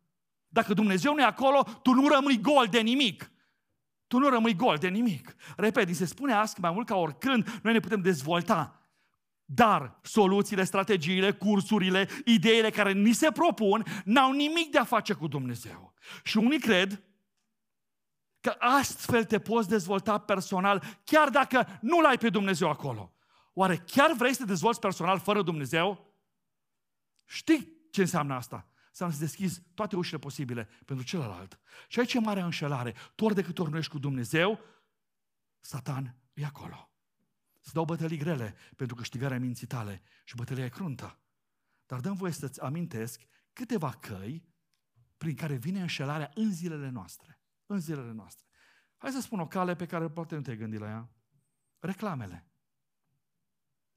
[0.47, 3.31] Dacă Dumnezeu nu e acolo, tu nu rămâi gol de nimic.
[4.07, 5.35] Tu nu rămâi gol de nimic.
[5.55, 8.87] Repet, se spune astăzi mai mult ca oricând, noi ne putem dezvolta.
[9.45, 15.27] Dar soluțiile, strategiile, cursurile, ideile care ni se propun n-au nimic de a face cu
[15.27, 15.93] Dumnezeu.
[16.23, 17.03] Și unii cred
[18.39, 23.13] că astfel te poți dezvolta personal, chiar dacă nu l-ai pe Dumnezeu acolo.
[23.53, 26.12] Oare chiar vrei să te dezvolți personal fără Dumnezeu?
[27.25, 28.67] Știi ce înseamnă asta?
[28.87, 31.59] Înseamnă să deschizi toate ușile posibile pentru celălalt.
[31.87, 32.95] Și aici e mare înșelare.
[33.15, 34.59] Tu ori de câte ori nu ești cu Dumnezeu,
[35.59, 36.91] Satan e acolo.
[37.59, 41.19] Să dau bătălii grele pentru câștigarea minții tale și bătălia e cruntă.
[41.85, 43.21] Dar dăm voie să-ți amintesc
[43.53, 44.45] câteva căi
[45.17, 47.39] prin care vine înșelarea în zilele noastre.
[47.65, 48.45] În zilele noastre.
[48.97, 51.09] Hai să spun o cale pe care poate nu te-ai gândit la ea.
[51.79, 52.47] Reclamele.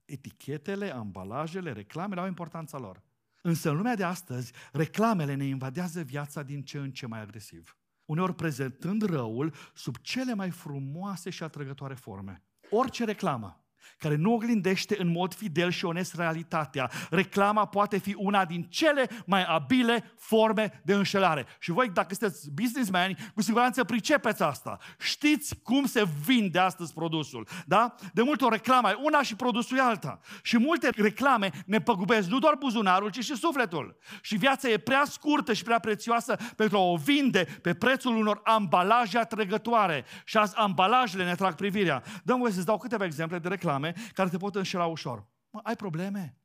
[0.04, 3.02] Etichetele, ambalajele, reclamele au importanța lor.
[3.46, 7.76] Însă în lumea de astăzi, reclamele ne invadează viața din ce în ce mai agresiv.
[8.04, 12.42] Uneori prezentând răul sub cele mai frumoase și atrăgătoare forme.
[12.70, 13.65] Orice reclamă
[13.98, 16.90] care nu oglindește în mod fidel și onest realitatea.
[17.10, 21.46] Reclama poate fi una din cele mai abile forme de înșelare.
[21.58, 24.78] Și voi, dacă sunteți businessmeni, cu siguranță pricepeți asta.
[24.98, 27.48] Știți cum se vinde astăzi produsul.
[27.66, 27.94] Da?
[28.12, 30.20] De multe ori reclama e una și produsul e alta.
[30.42, 33.96] Și multe reclame ne păgubesc nu doar buzunarul, ci și sufletul.
[34.20, 38.40] Și viața e prea scurtă și prea prețioasă pentru a o vinde pe prețul unor
[38.44, 40.04] ambalaje atrăgătoare.
[40.24, 42.02] Și azi ambalajele ne trag privirea.
[42.24, 45.26] Dăm voi să-ți dau câteva exemple de reclame reclame care te pot înșela ușor.
[45.50, 46.38] Mă, ai probleme?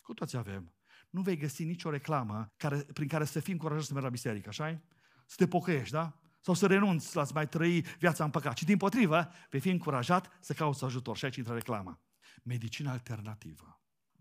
[0.00, 0.74] Cu toți avem.
[1.10, 4.48] Nu vei găsi nicio reclamă care, prin care să fii încurajat să mergi la biserică,
[4.48, 4.82] așa
[5.26, 6.20] Să te pocăiești, da?
[6.40, 8.56] Sau să renunți la să mai trăi viața în păcat.
[8.56, 11.16] Și din potrivă, vei fi încurajat să cauți ajutor.
[11.16, 12.00] Și aici intră reclama.
[12.42, 13.80] Medicină alternativă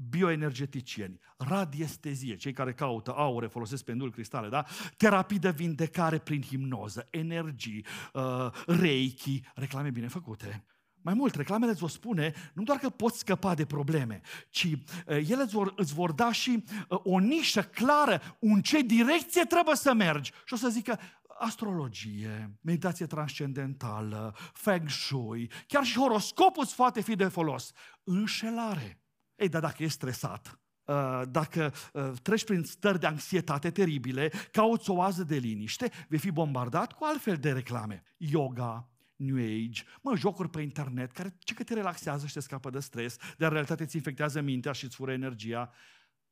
[0.10, 4.66] bioenergeticieni, radiestezie, cei care caută aure, folosesc pendul cristale, da?
[4.98, 10.66] terapii de vindecare prin hipnoză, energii, uh, reiki, reclame bine făcute.
[11.02, 14.78] Mai mult, reclamele îți vor spune nu doar că poți scăpa de probleme, ci uh,
[15.06, 19.76] ele îți vor, îți vor da și uh, o nișă clară în ce direcție trebuie
[19.76, 20.32] să mergi.
[20.46, 21.00] Și o să zică
[21.40, 27.72] astrologie, meditație transcendentală, feng shui, chiar și horoscopul îți poate fi de folos.
[28.04, 29.02] Înșelare.
[29.36, 31.74] Ei, dar dacă e stresat, uh, dacă
[32.22, 37.04] treci prin stări de anxietate teribile, cauți o oază de liniște, vei fi bombardat cu
[37.04, 38.04] altfel de reclame.
[38.18, 42.70] Yoga, New Age, mă, jocuri pe internet, care ce că te relaxează și te scapă
[42.70, 45.72] de stres, dar în realitate îți infectează mintea și îți fură energia.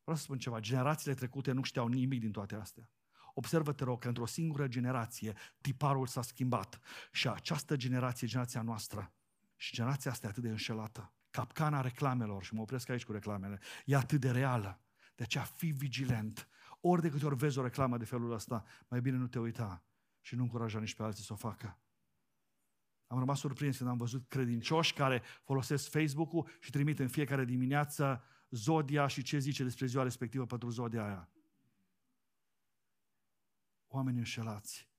[0.02, 2.90] Vreau să spun ceva, generațiile trecute nu știau nimic din toate astea.
[3.34, 6.80] Observă, te rog, că într-o singură generație tiparul s-a schimbat
[7.12, 9.14] și această generație, generația noastră,
[9.56, 11.14] și generația asta e atât de înșelată.
[11.30, 14.82] Capcana reclamelor, și mă opresc aici cu reclamele, e atât de reală.
[15.16, 16.48] De aceea fi vigilent.
[16.82, 19.84] Ori de câte ori vezi o reclamă de felul ăsta, mai bine nu te uita
[20.22, 21.80] și nu încuraja nici pe alții să o facă.
[23.08, 28.24] Am rămas surprins când am văzut credincioși care folosesc Facebook-ul și trimit în fiecare dimineață
[28.50, 31.30] zodia și ce zice despre ziua respectivă pentru zodia aia.
[33.88, 34.90] Oameni înșelați.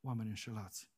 [0.00, 0.90] Oameni înșelați.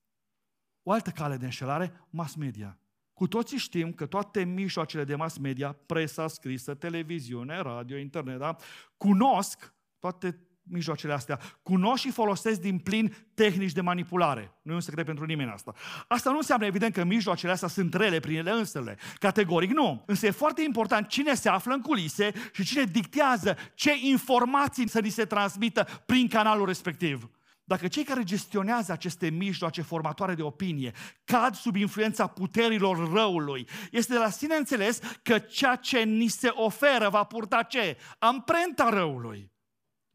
[0.82, 2.78] O altă cale de înșelare, mass media.
[3.12, 8.56] Cu toții știm că toate mijloacele de mass media, presa scrisă, televiziune, radio, internet, da,
[8.96, 14.58] cunosc toate mijloacele astea, cunosc și folosesc din plin tehnici de manipulare.
[14.62, 15.74] Nu e un secret pentru nimeni asta.
[16.08, 18.98] Asta nu înseamnă evident că mijloacele astea sunt rele prin ele însele.
[19.18, 20.02] Categoric nu.
[20.06, 25.00] Însă e foarte important cine se află în culise și cine dictează ce informații să
[25.00, 27.30] ni se transmită prin canalul respectiv.
[27.68, 30.92] Dacă cei care gestionează aceste mijloace formatoare de opinie
[31.24, 36.48] cad sub influența puterilor răului, este de la sine înțeles că ceea ce ni se
[36.48, 37.96] oferă va purta ce?
[38.18, 39.52] Amprenta răului.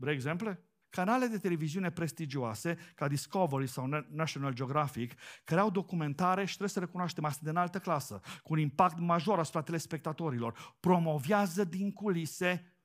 [0.04, 0.64] Vrei exemple?
[0.90, 5.14] Canale de televiziune prestigioase, ca Discovery sau National Geographic,
[5.44, 9.40] care au documentare și trebuie să recunoaștem asta de înaltă clasă, cu un impact major
[9.40, 12.78] asupra telespectatorilor, promovează din culise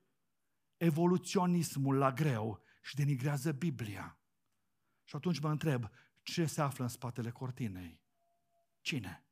[0.77, 4.19] evoluționismul la greu și denigrează Biblia.
[5.05, 5.89] Și atunci mă întreb,
[6.23, 8.01] ce se află în spatele cortinei?
[8.81, 9.27] Cine?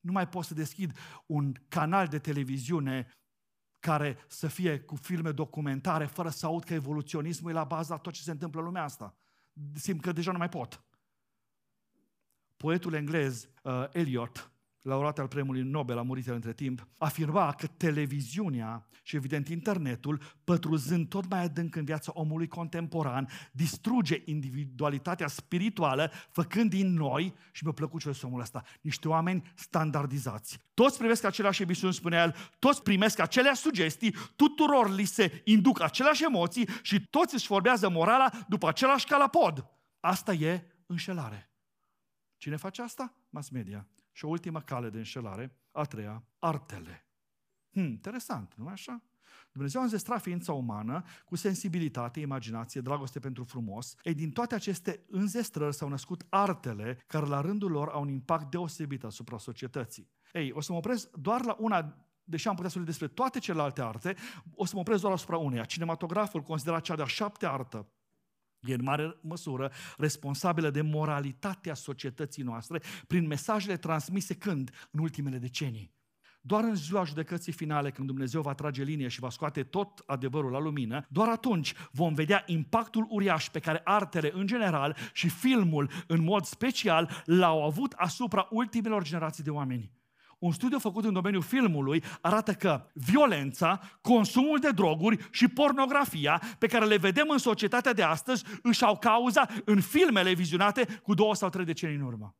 [0.00, 3.23] Nu mai pot să deschid un canal de televiziune
[3.84, 8.12] care să fie cu filme documentare fără să aud că evoluționismul e la baza tot
[8.12, 9.16] ce se întâmplă în lumea asta.
[9.74, 10.84] Simt că deja nu mai pot.
[12.56, 14.53] Poetul englez uh, Eliot
[14.84, 20.20] laureat al premiului Nobel, a murit el între timp, afirma că televiziunea și evident internetul,
[20.44, 27.64] pătruzând tot mai adânc în viața omului contemporan, distruge individualitatea spirituală, făcând din noi, și
[27.64, 30.58] mi-a plăcut ce omul ăsta, niște oameni standardizați.
[30.74, 36.24] Toți privesc aceleași emisiuni, spunea el, toți primesc aceleași sugestii, tuturor li se induc aceleași
[36.24, 39.66] emoții și toți își vorbează morala după același calapod.
[40.00, 41.50] Asta e înșelare.
[42.36, 43.14] Cine face asta?
[43.30, 43.86] Mass media.
[44.14, 47.06] Și o ultimă cale de înșelare, a treia, artele.
[47.70, 49.02] Hmm, interesant, nu așa?
[49.52, 53.94] Dumnezeu a înzestrat ființa umană cu sensibilitate, imaginație, dragoste pentru frumos.
[54.02, 58.50] Ei, din toate aceste înzestrări s-au născut artele care la rândul lor au un impact
[58.50, 60.10] deosebit asupra societății.
[60.32, 63.82] Ei, o să mă opresc doar la una deși am putea să despre toate celelalte
[63.82, 64.16] arte,
[64.54, 65.64] o să mă opresc doar asupra uneia.
[65.64, 67.88] Cinematograful considerat cea de-a șaptea artă
[68.66, 74.70] e în mare măsură responsabilă de moralitatea societății noastre prin mesajele transmise când?
[74.90, 75.92] În ultimele decenii.
[76.46, 80.50] Doar în ziua judecății finale, când Dumnezeu va trage linie și va scoate tot adevărul
[80.50, 85.90] la lumină, doar atunci vom vedea impactul uriaș pe care artele în general și filmul
[86.06, 89.90] în mod special l-au avut asupra ultimelor generații de oameni.
[90.44, 96.66] Un studiu făcut în domeniul filmului arată că violența, consumul de droguri și pornografia pe
[96.66, 101.34] care le vedem în societatea de astăzi își au cauza în filmele vizionate cu două
[101.34, 102.36] sau trei decenii în urmă.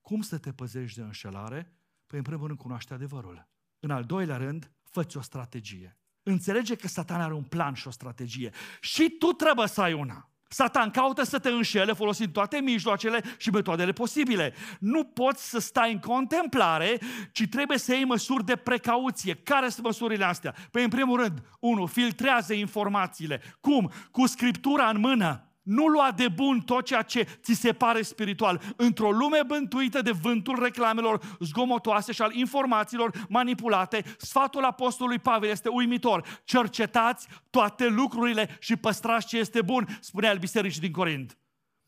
[0.00, 1.72] Cum să te păzești de înșelare?
[2.06, 3.48] Păi în primul rând cunoaște adevărul.
[3.78, 5.98] În al doilea rând, fă o strategie.
[6.22, 8.50] Înțelege că satan are un plan și o strategie.
[8.80, 10.30] Și tu trebuie să ai una.
[10.56, 14.54] Satan caută să te înșele folosind toate mijloacele și metodele posibile.
[14.80, 16.98] Nu poți să stai în contemplare,
[17.32, 19.34] ci trebuie să iei măsuri de precauție.
[19.34, 20.54] Care sunt măsurile astea?
[20.70, 23.42] Păi, în primul rând, unu, filtrează informațiile.
[23.60, 23.92] Cum?
[24.10, 25.55] Cu scriptura în mână.
[25.66, 28.60] Nu lua de bun tot ceea ce ți se pare spiritual.
[28.76, 35.68] Într-o lume bântuită de vântul reclamelor zgomotoase și al informațiilor manipulate, sfatul apostolului Pavel este
[35.68, 36.40] uimitor.
[36.44, 41.38] Cercetați toate lucrurile și păstrați ce este bun, spunea el bisericii din Corint.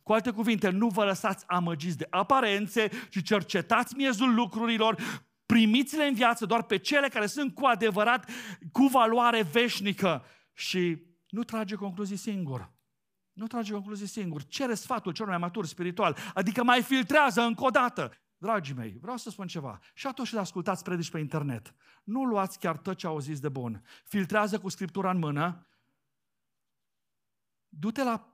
[0.03, 4.97] Cu alte cuvinte, nu vă lăsați amăgiți de aparențe, ci cercetați miezul lucrurilor,
[5.47, 8.31] primiți-le în viață doar pe cele care sunt cu adevărat
[8.73, 12.77] cu valoare veșnică și nu trage concluzii singur.
[13.39, 14.45] Nu trage concluzii singur.
[14.45, 16.17] Cere sfatul cel mai matur spiritual.
[16.35, 18.13] Adică mai filtrează încă o dată.
[18.39, 19.79] Dragii mei, vreau să spun ceva.
[19.95, 21.75] Și atunci când ascultați predici pe internet,
[22.05, 23.83] nu luați chiar tot ce auziți de bun.
[24.05, 25.67] Filtrează cu Scriptura în mână.
[27.69, 28.29] Du-te la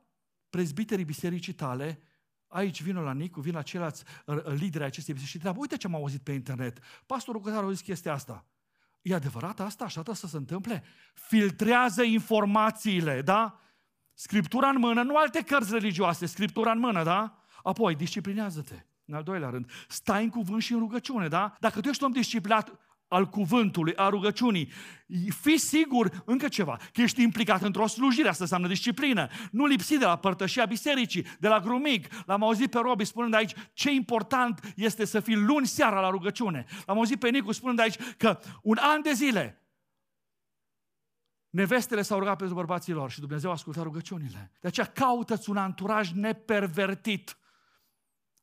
[0.51, 2.03] prezbiterii bisericii tale,
[2.47, 5.77] aici vină la Nicu, vin la ceilalți uh, uh, lideri acestei biserici și întreabă, uite
[5.77, 6.79] ce am auzit pe internet.
[7.07, 8.47] Pastorul care a zis chestia asta.
[9.03, 9.85] E adevărat asta?
[9.85, 10.85] Așa trebuie să se întâmple?
[11.15, 13.59] Filtrează informațiile, da?
[14.15, 17.45] Scriptura în mână, nu alte cărți religioase, Scriptura în mână, da?
[17.62, 18.75] Apoi, disciplinează-te.
[19.05, 21.57] În al doilea rând, stai în cuvânt și în rugăciune, da?
[21.61, 24.71] Dacă tu ești om disciplinat al cuvântului, a rugăciunii,
[25.29, 29.29] fi sigur încă ceva, că ești implicat într-o slujire, asta înseamnă disciplină.
[29.51, 32.25] Nu lipsi de la părtășia bisericii, de la grumic.
[32.27, 36.65] L-am auzit pe Robi spunând aici ce important este să fii luni seara la rugăciune.
[36.87, 39.64] L-am auzit pe Nicu spunând aici că un an de zile
[41.55, 44.53] Nevestele s-au rugat pentru bărbații lor și Dumnezeu a ascultat rugăciunile.
[44.61, 47.37] De aceea caută-ți un anturaj nepervertit.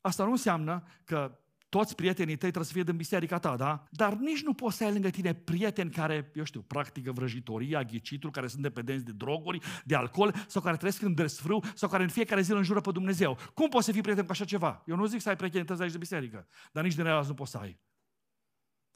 [0.01, 1.39] Asta nu înseamnă că
[1.70, 3.84] toți prietenii tăi trebuie să fie din biserica ta, da?
[3.89, 8.32] Dar nici nu poți să ai lângă tine prieteni care, eu știu, practică vrăjitoria, ghicitul,
[8.32, 12.09] care sunt dependenți de droguri, de alcool, sau care trăiesc în desfrâu, sau care în
[12.09, 13.38] fiecare zi îl înjură pe Dumnezeu.
[13.53, 14.84] Cum poți să fii prieten cu așa ceva?
[14.86, 17.51] Eu nu zic să ai prieteni aici de biserică, dar nici de neraz nu poți
[17.51, 17.80] să ai.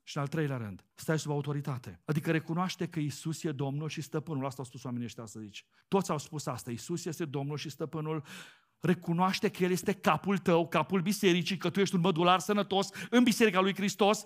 [0.08, 2.01] Și în al treilea rând, stai sub autoritate.
[2.06, 4.45] Adică recunoaște că Isus e Domnul și Stăpânul.
[4.45, 5.66] Asta au spus oamenii ăștia astăzi aici.
[5.88, 6.72] Toți au spus asta.
[6.72, 8.24] Isus este Domnul și Stăpânul.
[8.80, 13.24] Recunoaște că El este capul tău, capul bisericii, că tu ești un mădular sănătos în
[13.24, 14.24] Biserica lui Hristos.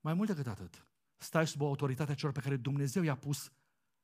[0.00, 3.52] Mai mult decât atât, stai sub autoritatea celor pe care Dumnezeu i-a pus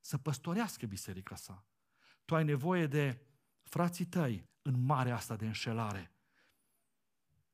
[0.00, 1.66] să păstorească biserica sa.
[2.24, 3.26] Tu ai nevoie de
[3.62, 6.12] frații tăi în marea asta de înșelare.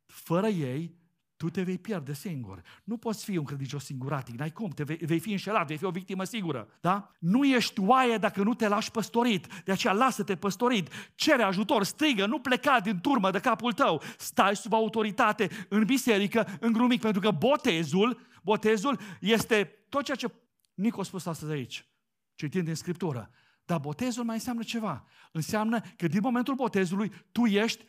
[0.06, 0.96] Fără ei,
[1.38, 2.62] tu te vei pierde singur.
[2.84, 5.84] Nu poți fi un credincios singuratic, n-ai cum, te vei, vei fi înșelat, vei fi
[5.84, 6.68] o victimă sigură.
[6.80, 7.12] Da?
[7.18, 12.26] Nu ești oaie dacă nu te lași păstorit, de aceea lasă-te păstorit, cere ajutor, strigă,
[12.26, 17.20] nu pleca din turmă de capul tău, stai sub autoritate în biserică, în grumic, pentru
[17.20, 20.32] că botezul, botezul este tot ceea ce
[20.74, 21.88] Nico a spus astăzi aici,
[22.34, 23.30] citind din Scriptură.
[23.64, 25.04] Dar botezul mai înseamnă ceva.
[25.32, 27.84] Înseamnă că din momentul botezului tu ești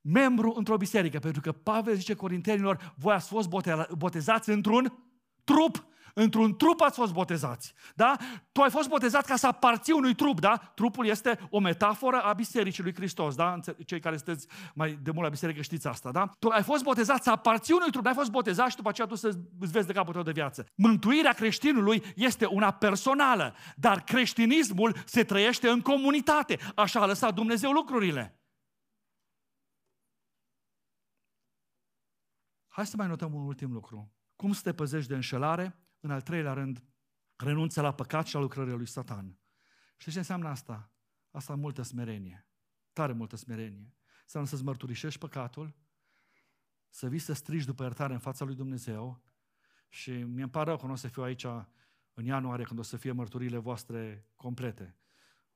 [0.00, 3.48] membru într-o biserică, pentru că Pavel zice corintenilor, voi ați fost
[3.96, 5.04] botezați într-un
[5.44, 5.86] trup.
[6.14, 7.72] Într-un trup ați fost botezați.
[7.94, 8.16] Da?
[8.52, 10.56] Tu ai fost botezat ca să aparții unui trup, da?
[10.74, 13.58] Trupul este o metaforă a Bisericii lui Hristos, da?
[13.86, 16.30] Cei care sunteți mai de mult la biserică știți asta, da?
[16.38, 19.14] Tu ai fost botezat să aparții unui trup, ai fost botezat și după aceea tu
[19.14, 19.26] să
[19.60, 20.66] îți vezi de capul tău de viață.
[20.74, 26.58] Mântuirea creștinului este una personală, dar creștinismul se trăiește în comunitate.
[26.74, 28.37] Așa a lăsat Dumnezeu lucrurile.
[32.68, 34.12] Hai să mai notăm un ultim lucru.
[34.36, 35.78] Cum să te păzești de înșelare?
[36.00, 36.84] În al treilea rând,
[37.36, 39.38] renunță la păcat și la lucrările lui Satan.
[39.96, 40.92] Știi ce înseamnă asta?
[41.30, 42.48] Asta multă smerenie.
[42.92, 43.94] Tare multă smerenie.
[44.22, 45.76] Înseamnă să-ți mărturișești păcatul,
[46.88, 49.22] să vii să strigi după iertare în fața lui Dumnezeu
[49.88, 51.44] și mi-e pare rău că nu o să fiu aici
[52.12, 54.96] în ianuarie când o să fie mărturile voastre complete.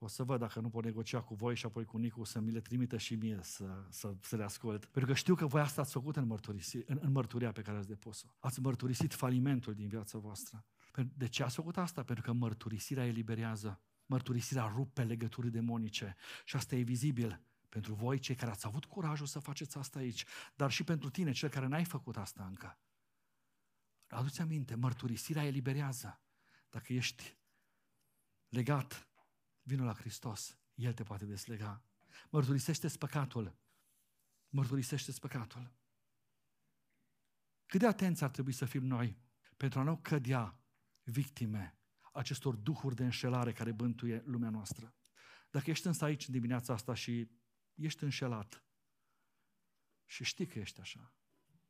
[0.03, 2.51] O să văd dacă nu pot negocia cu voi și apoi cu Nicu să mi
[2.51, 4.85] le trimită și mie să, să, să le ascult.
[4.85, 7.79] Pentru că știu că voi asta ați făcut în, mărturisi, în, în mărturia pe care
[7.79, 8.27] ați depus-o.
[8.39, 10.65] Ați mărturisit falimentul din viața voastră.
[11.15, 12.03] De ce ați făcut asta?
[12.03, 13.81] Pentru că mărturisirea eliberează.
[14.07, 16.17] Mărturisirea rupe legături demonice.
[16.45, 20.25] Și asta e vizibil pentru voi, cei care ați avut curajul să faceți asta aici,
[20.55, 22.79] dar și pentru tine, cel care n-ai făcut asta încă.
[24.09, 26.21] Aduți aminte, mărturisirea eliberează.
[26.71, 27.37] Dacă ești
[28.49, 29.12] legat
[29.63, 31.83] Vino la Hristos, El te poate deslega.
[32.31, 33.57] Mărturisește-ți păcatul.
[34.49, 35.73] Mărturisește-ți păcatul.
[37.67, 39.19] Cât de atenți ar trebui să fim noi
[39.57, 40.61] pentru a nu cădea
[41.03, 41.79] victime
[42.13, 44.95] acestor duhuri de înșelare care bântuie lumea noastră.
[45.51, 47.31] Dacă ești însă aici în dimineața asta și
[47.75, 48.65] ești înșelat
[50.07, 51.15] și știi că ești așa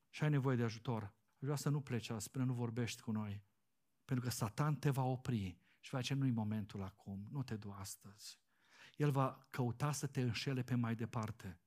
[0.08, 3.44] și ai nevoie de ajutor, vreau să nu pleci azi până nu vorbești cu noi.
[4.04, 7.70] Pentru că Satan te va opri și va zice, nu-i momentul acum, nu te du
[7.70, 8.40] astăzi.
[8.96, 11.60] El va căuta să te înșele pe mai departe.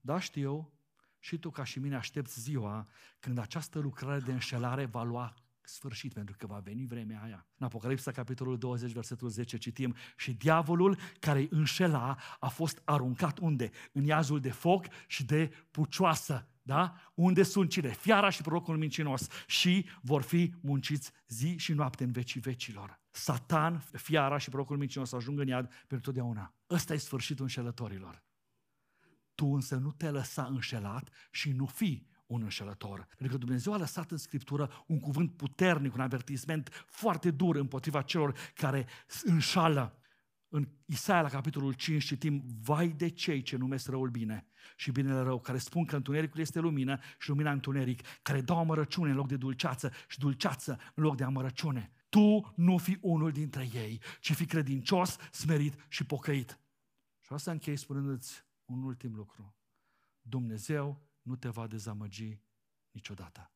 [0.00, 0.72] Da, știu,
[1.18, 2.88] și tu ca și mine aștepți ziua
[3.18, 5.34] când această lucrare de înșelare va lua
[5.72, 7.46] sfârșit, pentru că va veni vremea aia.
[7.58, 13.38] În Apocalipsa, capitolul 20, versetul 10, citim și diavolul care îi înșela a fost aruncat
[13.38, 13.70] unde?
[13.92, 16.48] În iazul de foc și de pucioasă.
[16.62, 16.94] Da?
[17.14, 17.88] Unde sunt cine?
[17.88, 19.26] Fiara și prorocul mincinos.
[19.46, 23.00] Și vor fi munciți zi și noapte în vecii vecilor.
[23.10, 26.54] Satan, fiara și prorocul mincinos ajung în iad pentru totdeauna.
[26.70, 28.22] Ăsta e sfârșitul înșelătorilor.
[29.34, 33.06] Tu însă nu te lăsa înșelat și nu fi un înșelător.
[33.16, 38.02] Pentru că Dumnezeu a lăsat în Scriptură un cuvânt puternic, un avertisment foarte dur împotriva
[38.02, 38.86] celor care
[39.24, 39.94] înșală.
[40.48, 45.20] În Isaia, la capitolul 5, citim, Vai de cei ce numesc răul bine și binele
[45.20, 49.28] rău, care spun că întunericul este lumină și lumina întuneric, care dau amărăciune în loc
[49.28, 51.92] de dulceață și dulceață în loc de amărăciune.
[52.08, 56.50] Tu nu fi unul dintre ei, ci fi credincios, smerit și pocăit.
[57.18, 59.54] Și vreau să închei spunându-ți un ultim lucru.
[60.20, 62.40] Dumnezeu nu te va dezamăgi
[62.90, 63.52] niciodată.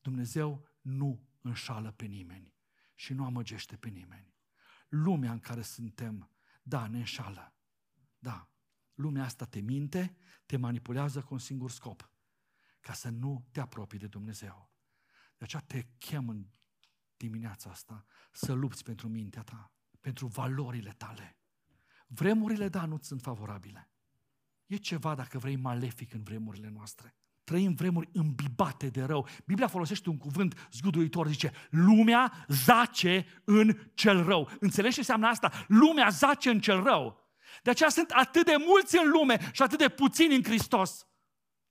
[0.00, 2.54] Dumnezeu nu înșală pe nimeni
[2.94, 4.34] și nu amăgește pe nimeni.
[4.88, 6.30] Lumea în care suntem
[6.62, 7.54] Da, ne înșală.
[8.18, 8.48] Da.
[8.94, 12.10] Lumea asta te minte, te manipulează cu un singur scop.
[12.80, 14.70] Ca să nu te apropii de Dumnezeu.
[15.36, 16.46] De aceea te chem în
[17.16, 21.36] dimineața asta să lupți pentru mintea ta, pentru valorile tale.
[22.06, 23.91] Vremurile, da, nu sunt favorabile.
[24.72, 27.14] E ceva, dacă vrei, malefic în vremurile noastre.
[27.44, 29.28] Trăim vremuri îmbibate de rău.
[29.46, 34.50] Biblia folosește un cuvânt zguduitor, zice, lumea zace în cel rău.
[34.60, 35.64] Înțelegi ce înseamnă asta?
[35.68, 37.20] Lumea zace în cel rău.
[37.62, 41.06] De aceea sunt atât de mulți în lume și atât de puțini în Hristos.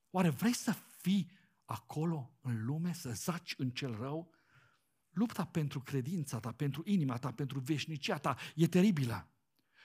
[0.09, 1.31] Oare vrei să fii
[1.65, 4.33] acolo în lume, să zaci în cel rău?
[5.09, 9.29] Lupta pentru credința ta, pentru inima ta, pentru veșnicia ta e teribilă.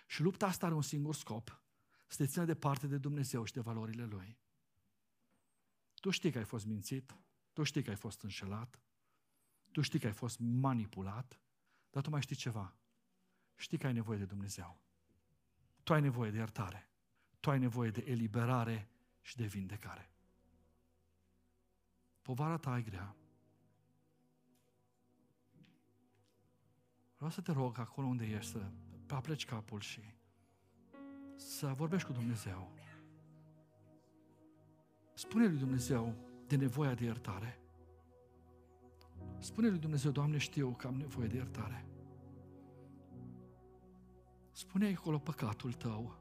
[0.06, 1.65] Și lupta asta are un singur scop.
[2.06, 4.38] Să te țină departe de Dumnezeu și de valorile Lui.
[5.94, 7.16] Tu știi că ai fost mințit,
[7.52, 8.80] tu știi că ai fost înșelat,
[9.72, 11.40] tu știi că ai fost manipulat,
[11.90, 12.76] dar tu mai știi ceva.
[13.54, 14.80] Știi că ai nevoie de Dumnezeu.
[15.82, 16.88] Tu ai nevoie de iertare.
[17.40, 18.88] Tu ai nevoie de eliberare
[19.20, 20.10] și de vindecare.
[22.22, 23.16] Povara ta e grea.
[27.16, 28.70] Vreau să te rog acolo unde ești să
[29.08, 30.00] apleci capul și
[31.36, 32.70] să vorbești cu Dumnezeu.
[35.14, 36.14] Spune lui Dumnezeu
[36.46, 37.60] de nevoia de iertare.
[39.38, 41.86] Spune lui Dumnezeu, Doamne, știu că am nevoie de iertare.
[44.52, 46.16] Spune acolo păcatul tău.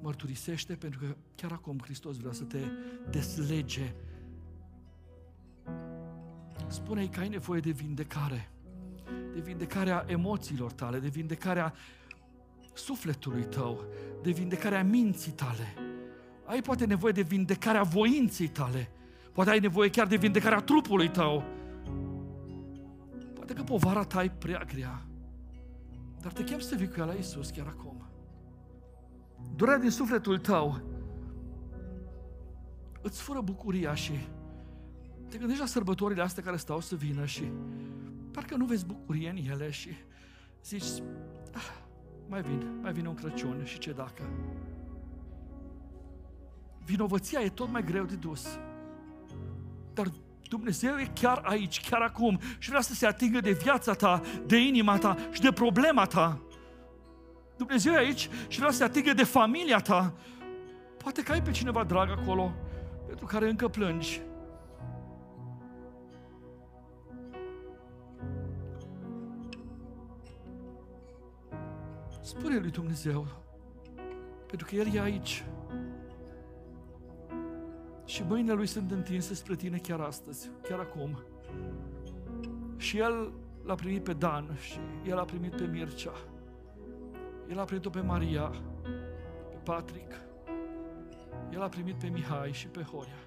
[0.00, 2.66] Mărturisește pentru că chiar acum Hristos vrea să te
[3.10, 3.94] deslege.
[6.68, 8.50] Spune-i că ai nevoie de vindecare.
[9.32, 11.74] De vindecarea emoțiilor tale, de vindecarea
[12.74, 13.84] sufletului tău,
[14.22, 15.74] de vindecarea minții tale.
[16.44, 18.90] Ai poate nevoie de vindecarea voinței tale.
[19.32, 21.44] Poate ai nevoie chiar de vindecarea trupului tău.
[23.34, 25.06] Poate că povara ta e prea grea.
[26.20, 28.06] Dar te chem să vii cu ea la Iisus chiar acum.
[29.56, 30.80] Durerea din sufletul tău
[33.02, 34.12] îți fură bucuria și
[35.28, 37.42] te gândești la sărbătorile astea care stau să vină și
[38.30, 39.88] parcă nu vezi bucurie în ele și
[40.64, 41.02] zici,
[41.52, 41.81] ah,
[42.32, 44.22] mai vin, mai vine un Crăciun și ce dacă?
[46.84, 48.58] Vinovăția e tot mai greu de dus.
[49.94, 50.06] Dar
[50.48, 54.56] Dumnezeu e chiar aici, chiar acum și vrea să se atingă de viața ta, de
[54.56, 56.40] inima ta și de problema ta.
[57.56, 60.14] Dumnezeu e aici și vrea să se atingă de familia ta.
[60.96, 62.54] Poate că ai pe cineva drag acolo
[63.06, 64.20] pentru care încă plângi.
[72.22, 73.26] Spune lui Dumnezeu,
[74.46, 75.44] pentru că El e aici.
[78.04, 81.18] Și mâinile lui sunt întinse spre tine chiar astăzi, chiar acum.
[82.76, 83.32] Și el
[83.64, 86.12] l-a primit pe Dan și el a primit pe Mircea.
[87.48, 88.52] El a primit-o pe Maria,
[89.50, 90.14] pe Patrick.
[91.52, 93.22] El a primit pe Mihai și pe Horia.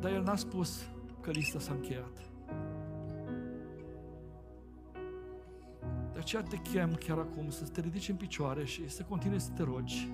[0.00, 0.88] Dar el n-a spus
[1.20, 2.30] că lista s-a încheiat.
[6.16, 9.50] De aceea te chem chiar acum să te ridici în picioare și să continui să
[9.50, 10.12] te rogi.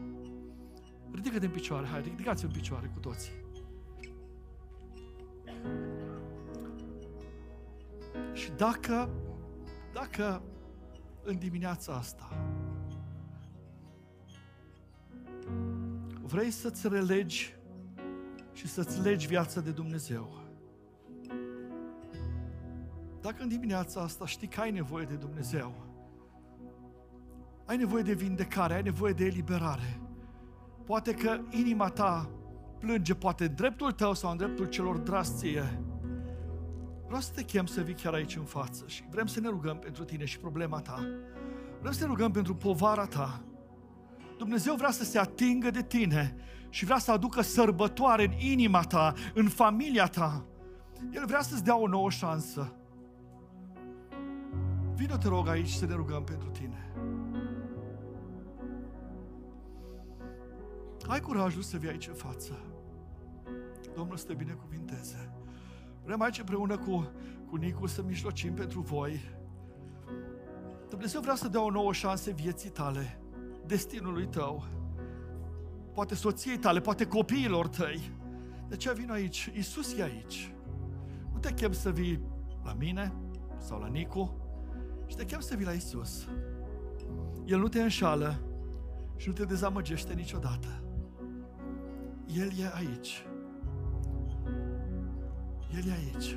[1.12, 3.32] Ridică-te în picioare, hai, ridicați-vă în picioare cu toții.
[8.32, 9.10] Și dacă,
[9.92, 10.42] dacă
[11.22, 12.28] în dimineața asta
[16.22, 17.56] vrei să-ți relegi
[18.52, 20.40] și să-ți legi viața de Dumnezeu,
[23.20, 25.90] dacă în dimineața asta știi că ai nevoie de Dumnezeu,
[27.66, 30.02] ai nevoie de vindecare, ai nevoie de eliberare,
[30.84, 32.30] Poate că inima ta
[32.78, 35.82] plânge, poate în dreptul tău sau în dreptul celor dragi ție.
[37.06, 39.78] Vreau să te chem să vii chiar aici în față și vrem să ne rugăm
[39.78, 41.06] pentru tine și problema ta.
[41.80, 43.44] Vrem să ne rugăm pentru povara ta.
[44.38, 46.36] Dumnezeu vrea să se atingă de tine
[46.68, 50.44] și vrea să aducă sărbătoare în inima ta, în familia ta.
[51.12, 52.76] El vrea să-ți dea o nouă șansă.
[54.94, 56.71] Vino te rog aici să ne rugăm pentru tine.
[61.06, 62.58] Ai curajul să vii aici în față.
[63.94, 65.32] Domnul să te binecuvinteze.
[66.04, 67.10] Vrem aici împreună cu,
[67.46, 69.20] cu Nicu să mijlocim pentru voi.
[70.88, 73.20] Dumnezeu vrea să dea o nouă șansă vieții tale,
[73.66, 74.64] destinului tău,
[75.92, 78.10] poate soției tale, poate copiilor tăi.
[78.68, 79.50] De ce vin aici?
[79.54, 80.54] Iisus e aici.
[81.32, 82.20] Nu te chem să vii
[82.64, 83.12] la mine
[83.58, 84.36] sau la Nicu,
[85.06, 86.28] și te chem să vii la Iisus.
[87.44, 88.40] El nu te înșală
[89.16, 90.81] și nu te dezamăgește niciodată.
[92.26, 93.26] El e aici.
[95.76, 96.36] El e aici.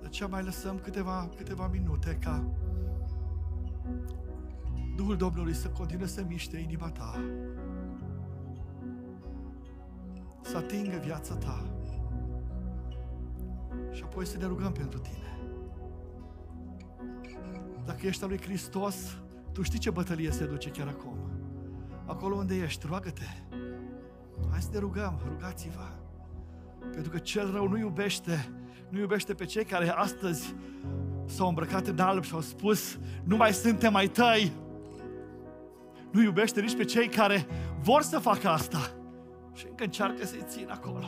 [0.00, 2.44] De aceea mai lăsăm câteva, câteva minute ca
[4.96, 7.24] Duhul Domnului să continue să miște inima ta,
[10.42, 11.70] să atingă viața ta
[13.92, 15.38] și apoi să ne rugăm pentru tine.
[17.84, 19.18] Dacă ești al lui Hristos,
[19.52, 21.29] tu știi ce bătălie se duce chiar acum.
[22.10, 23.24] Acolo unde ești, roagă-te.
[24.50, 25.88] Hai să ne rugăm, rugați-vă.
[26.92, 28.48] Pentru că cel rău nu iubește,
[28.88, 30.54] nu iubește pe cei care astăzi
[31.24, 34.52] s-au îmbrăcat în alb și au spus, nu mai suntem mai tăi.
[36.12, 37.46] Nu iubește nici pe cei care
[37.82, 38.92] vor să facă asta
[39.52, 41.06] și încă încearcă să-i țină acolo.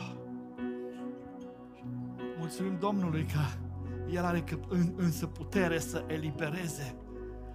[2.37, 3.39] Mulțumim Domnului că
[4.13, 4.43] El are
[4.95, 6.95] însă putere să elibereze,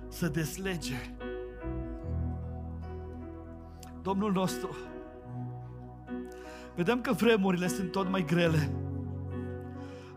[0.09, 1.17] să deslege.
[4.09, 4.77] Domnul nostru,
[6.75, 8.71] vedem că vremurile sunt tot mai grele.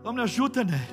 [0.02, 0.88] Doamne, ajută-ne!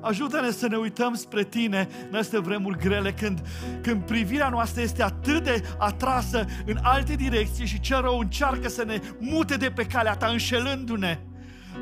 [0.00, 3.40] Ajută-ne să ne uităm spre Tine în aceste vremuri grele, când,
[3.82, 8.84] când privirea noastră este atât de atrasă în alte direcții și ce rău încearcă să
[8.84, 11.18] ne mute de pe calea Ta, înșelându-ne.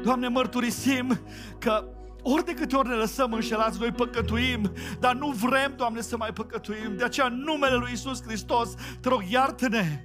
[0.02, 1.20] Doamne, mărturisim
[1.58, 1.84] că
[2.32, 6.32] ori de câte ori ne lăsăm înșelați, noi păcătuim, dar nu vrem, Doamne, să mai
[6.32, 6.96] păcătuim.
[6.96, 10.04] De aceea, în numele Lui Isus Hristos, te rog, iartă-ne!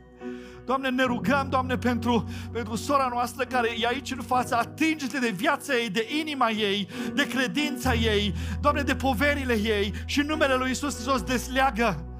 [0.66, 5.30] Doamne, ne rugăm, Doamne, pentru, pentru sora noastră care e aici în față, atinge-te de
[5.30, 10.56] viața ei, de inima ei, de credința ei, Doamne, de poverile ei și în numele
[10.56, 12.11] Lui Isus Hristos desleagă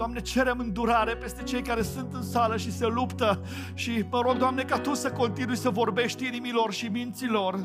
[0.00, 3.42] Doamne, cerem îndurare peste cei care sunt în sală și se luptă
[3.74, 7.60] și mă rog, Doamne, ca Tu să continui să vorbești inimilor și minților.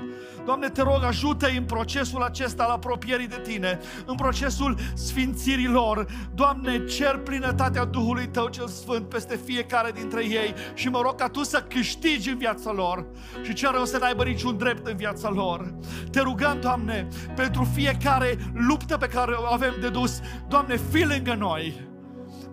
[0.46, 6.06] Doamne, te rog, ajută-i în procesul acesta al apropierii de Tine, în procesul sfințirilor.
[6.34, 11.30] Doamne, cer plinătatea Duhului Tău cel Sfânt peste fiecare dintre ei și mă rog ca
[11.30, 13.06] Tu să câștigi în viața lor
[13.44, 15.74] și cer o să n-aibă niciun drept în viața lor.
[16.12, 20.20] Te rugăm, Doamne, pentru fiecare luptă pe care o avem de dus.
[20.48, 21.94] Doamne, fi lângă noi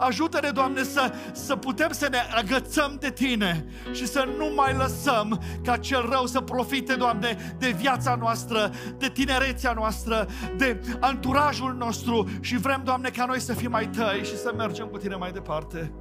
[0.06, 5.42] Ajută-ne, Doamne, să, să putem să ne agățăm de Tine și să nu mai lăsăm
[5.64, 12.28] ca cel rău să profite, Doamne, de viața noastră, de tinerețea noastră, de anturajul nostru
[12.40, 15.32] și vrem, Doamne, ca noi să fim mai Tăi și să mergem cu Tine mai
[15.32, 15.92] departe.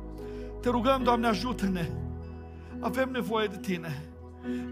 [0.61, 1.89] Te rugăm, Doamne, ajută-ne!
[2.79, 4.05] Avem nevoie de Tine.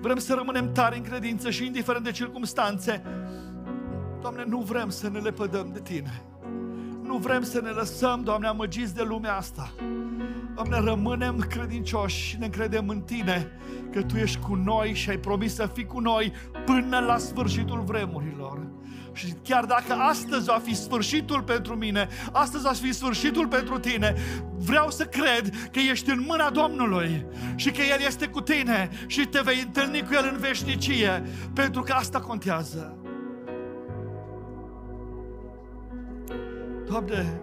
[0.01, 3.03] Vrem să rămânem tari în credință și indiferent de circumstanțe.
[4.21, 6.23] Doamne, nu vrem să ne lepădăm de Tine.
[7.09, 9.71] Nu vrem să ne lăsăm, Doamne, amăgiți de lumea asta.
[10.55, 13.51] Doamne, rămânem credincioși și ne credem în Tine,
[13.91, 16.33] că Tu ești cu noi și ai promis să fii cu noi
[16.65, 18.67] până la sfârșitul vremurilor.
[19.13, 24.13] Și chiar dacă astăzi va fi sfârșitul pentru mine, astăzi va fi sfârșitul pentru tine,
[24.57, 29.25] vreau să cred că ești în mâna Domnului și că El este cu tine și
[29.25, 32.98] te vei întâlni cu El în veșnicie, pentru că asta contează.
[36.89, 37.41] Doamne,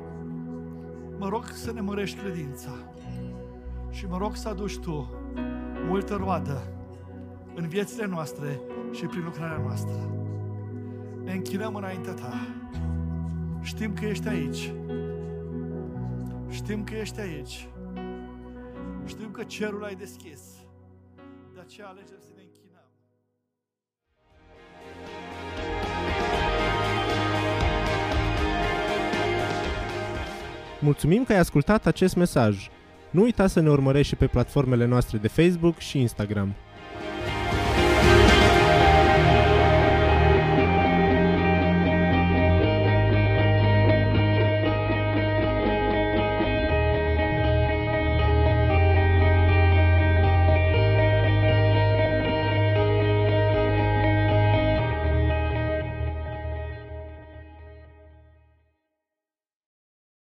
[1.19, 2.71] mă rog să ne mărești credința
[3.91, 5.11] și mă rog să aduci Tu
[5.89, 6.63] multă roadă
[7.55, 8.61] în viețile noastre
[8.93, 9.95] și prin lucrarea noastră.
[11.25, 12.33] Ne închinăm înaintea Ta.
[13.63, 14.73] Știm că ești aici.
[16.49, 17.69] Știm că ești aici.
[19.05, 20.41] Știm că cerul ai deschis.
[21.55, 22.19] De aceea alegem
[30.87, 32.69] Mulțumim că ai ascultat acest mesaj.
[33.11, 36.55] Nu uita să ne urmărești și pe platformele noastre de Facebook și Instagram.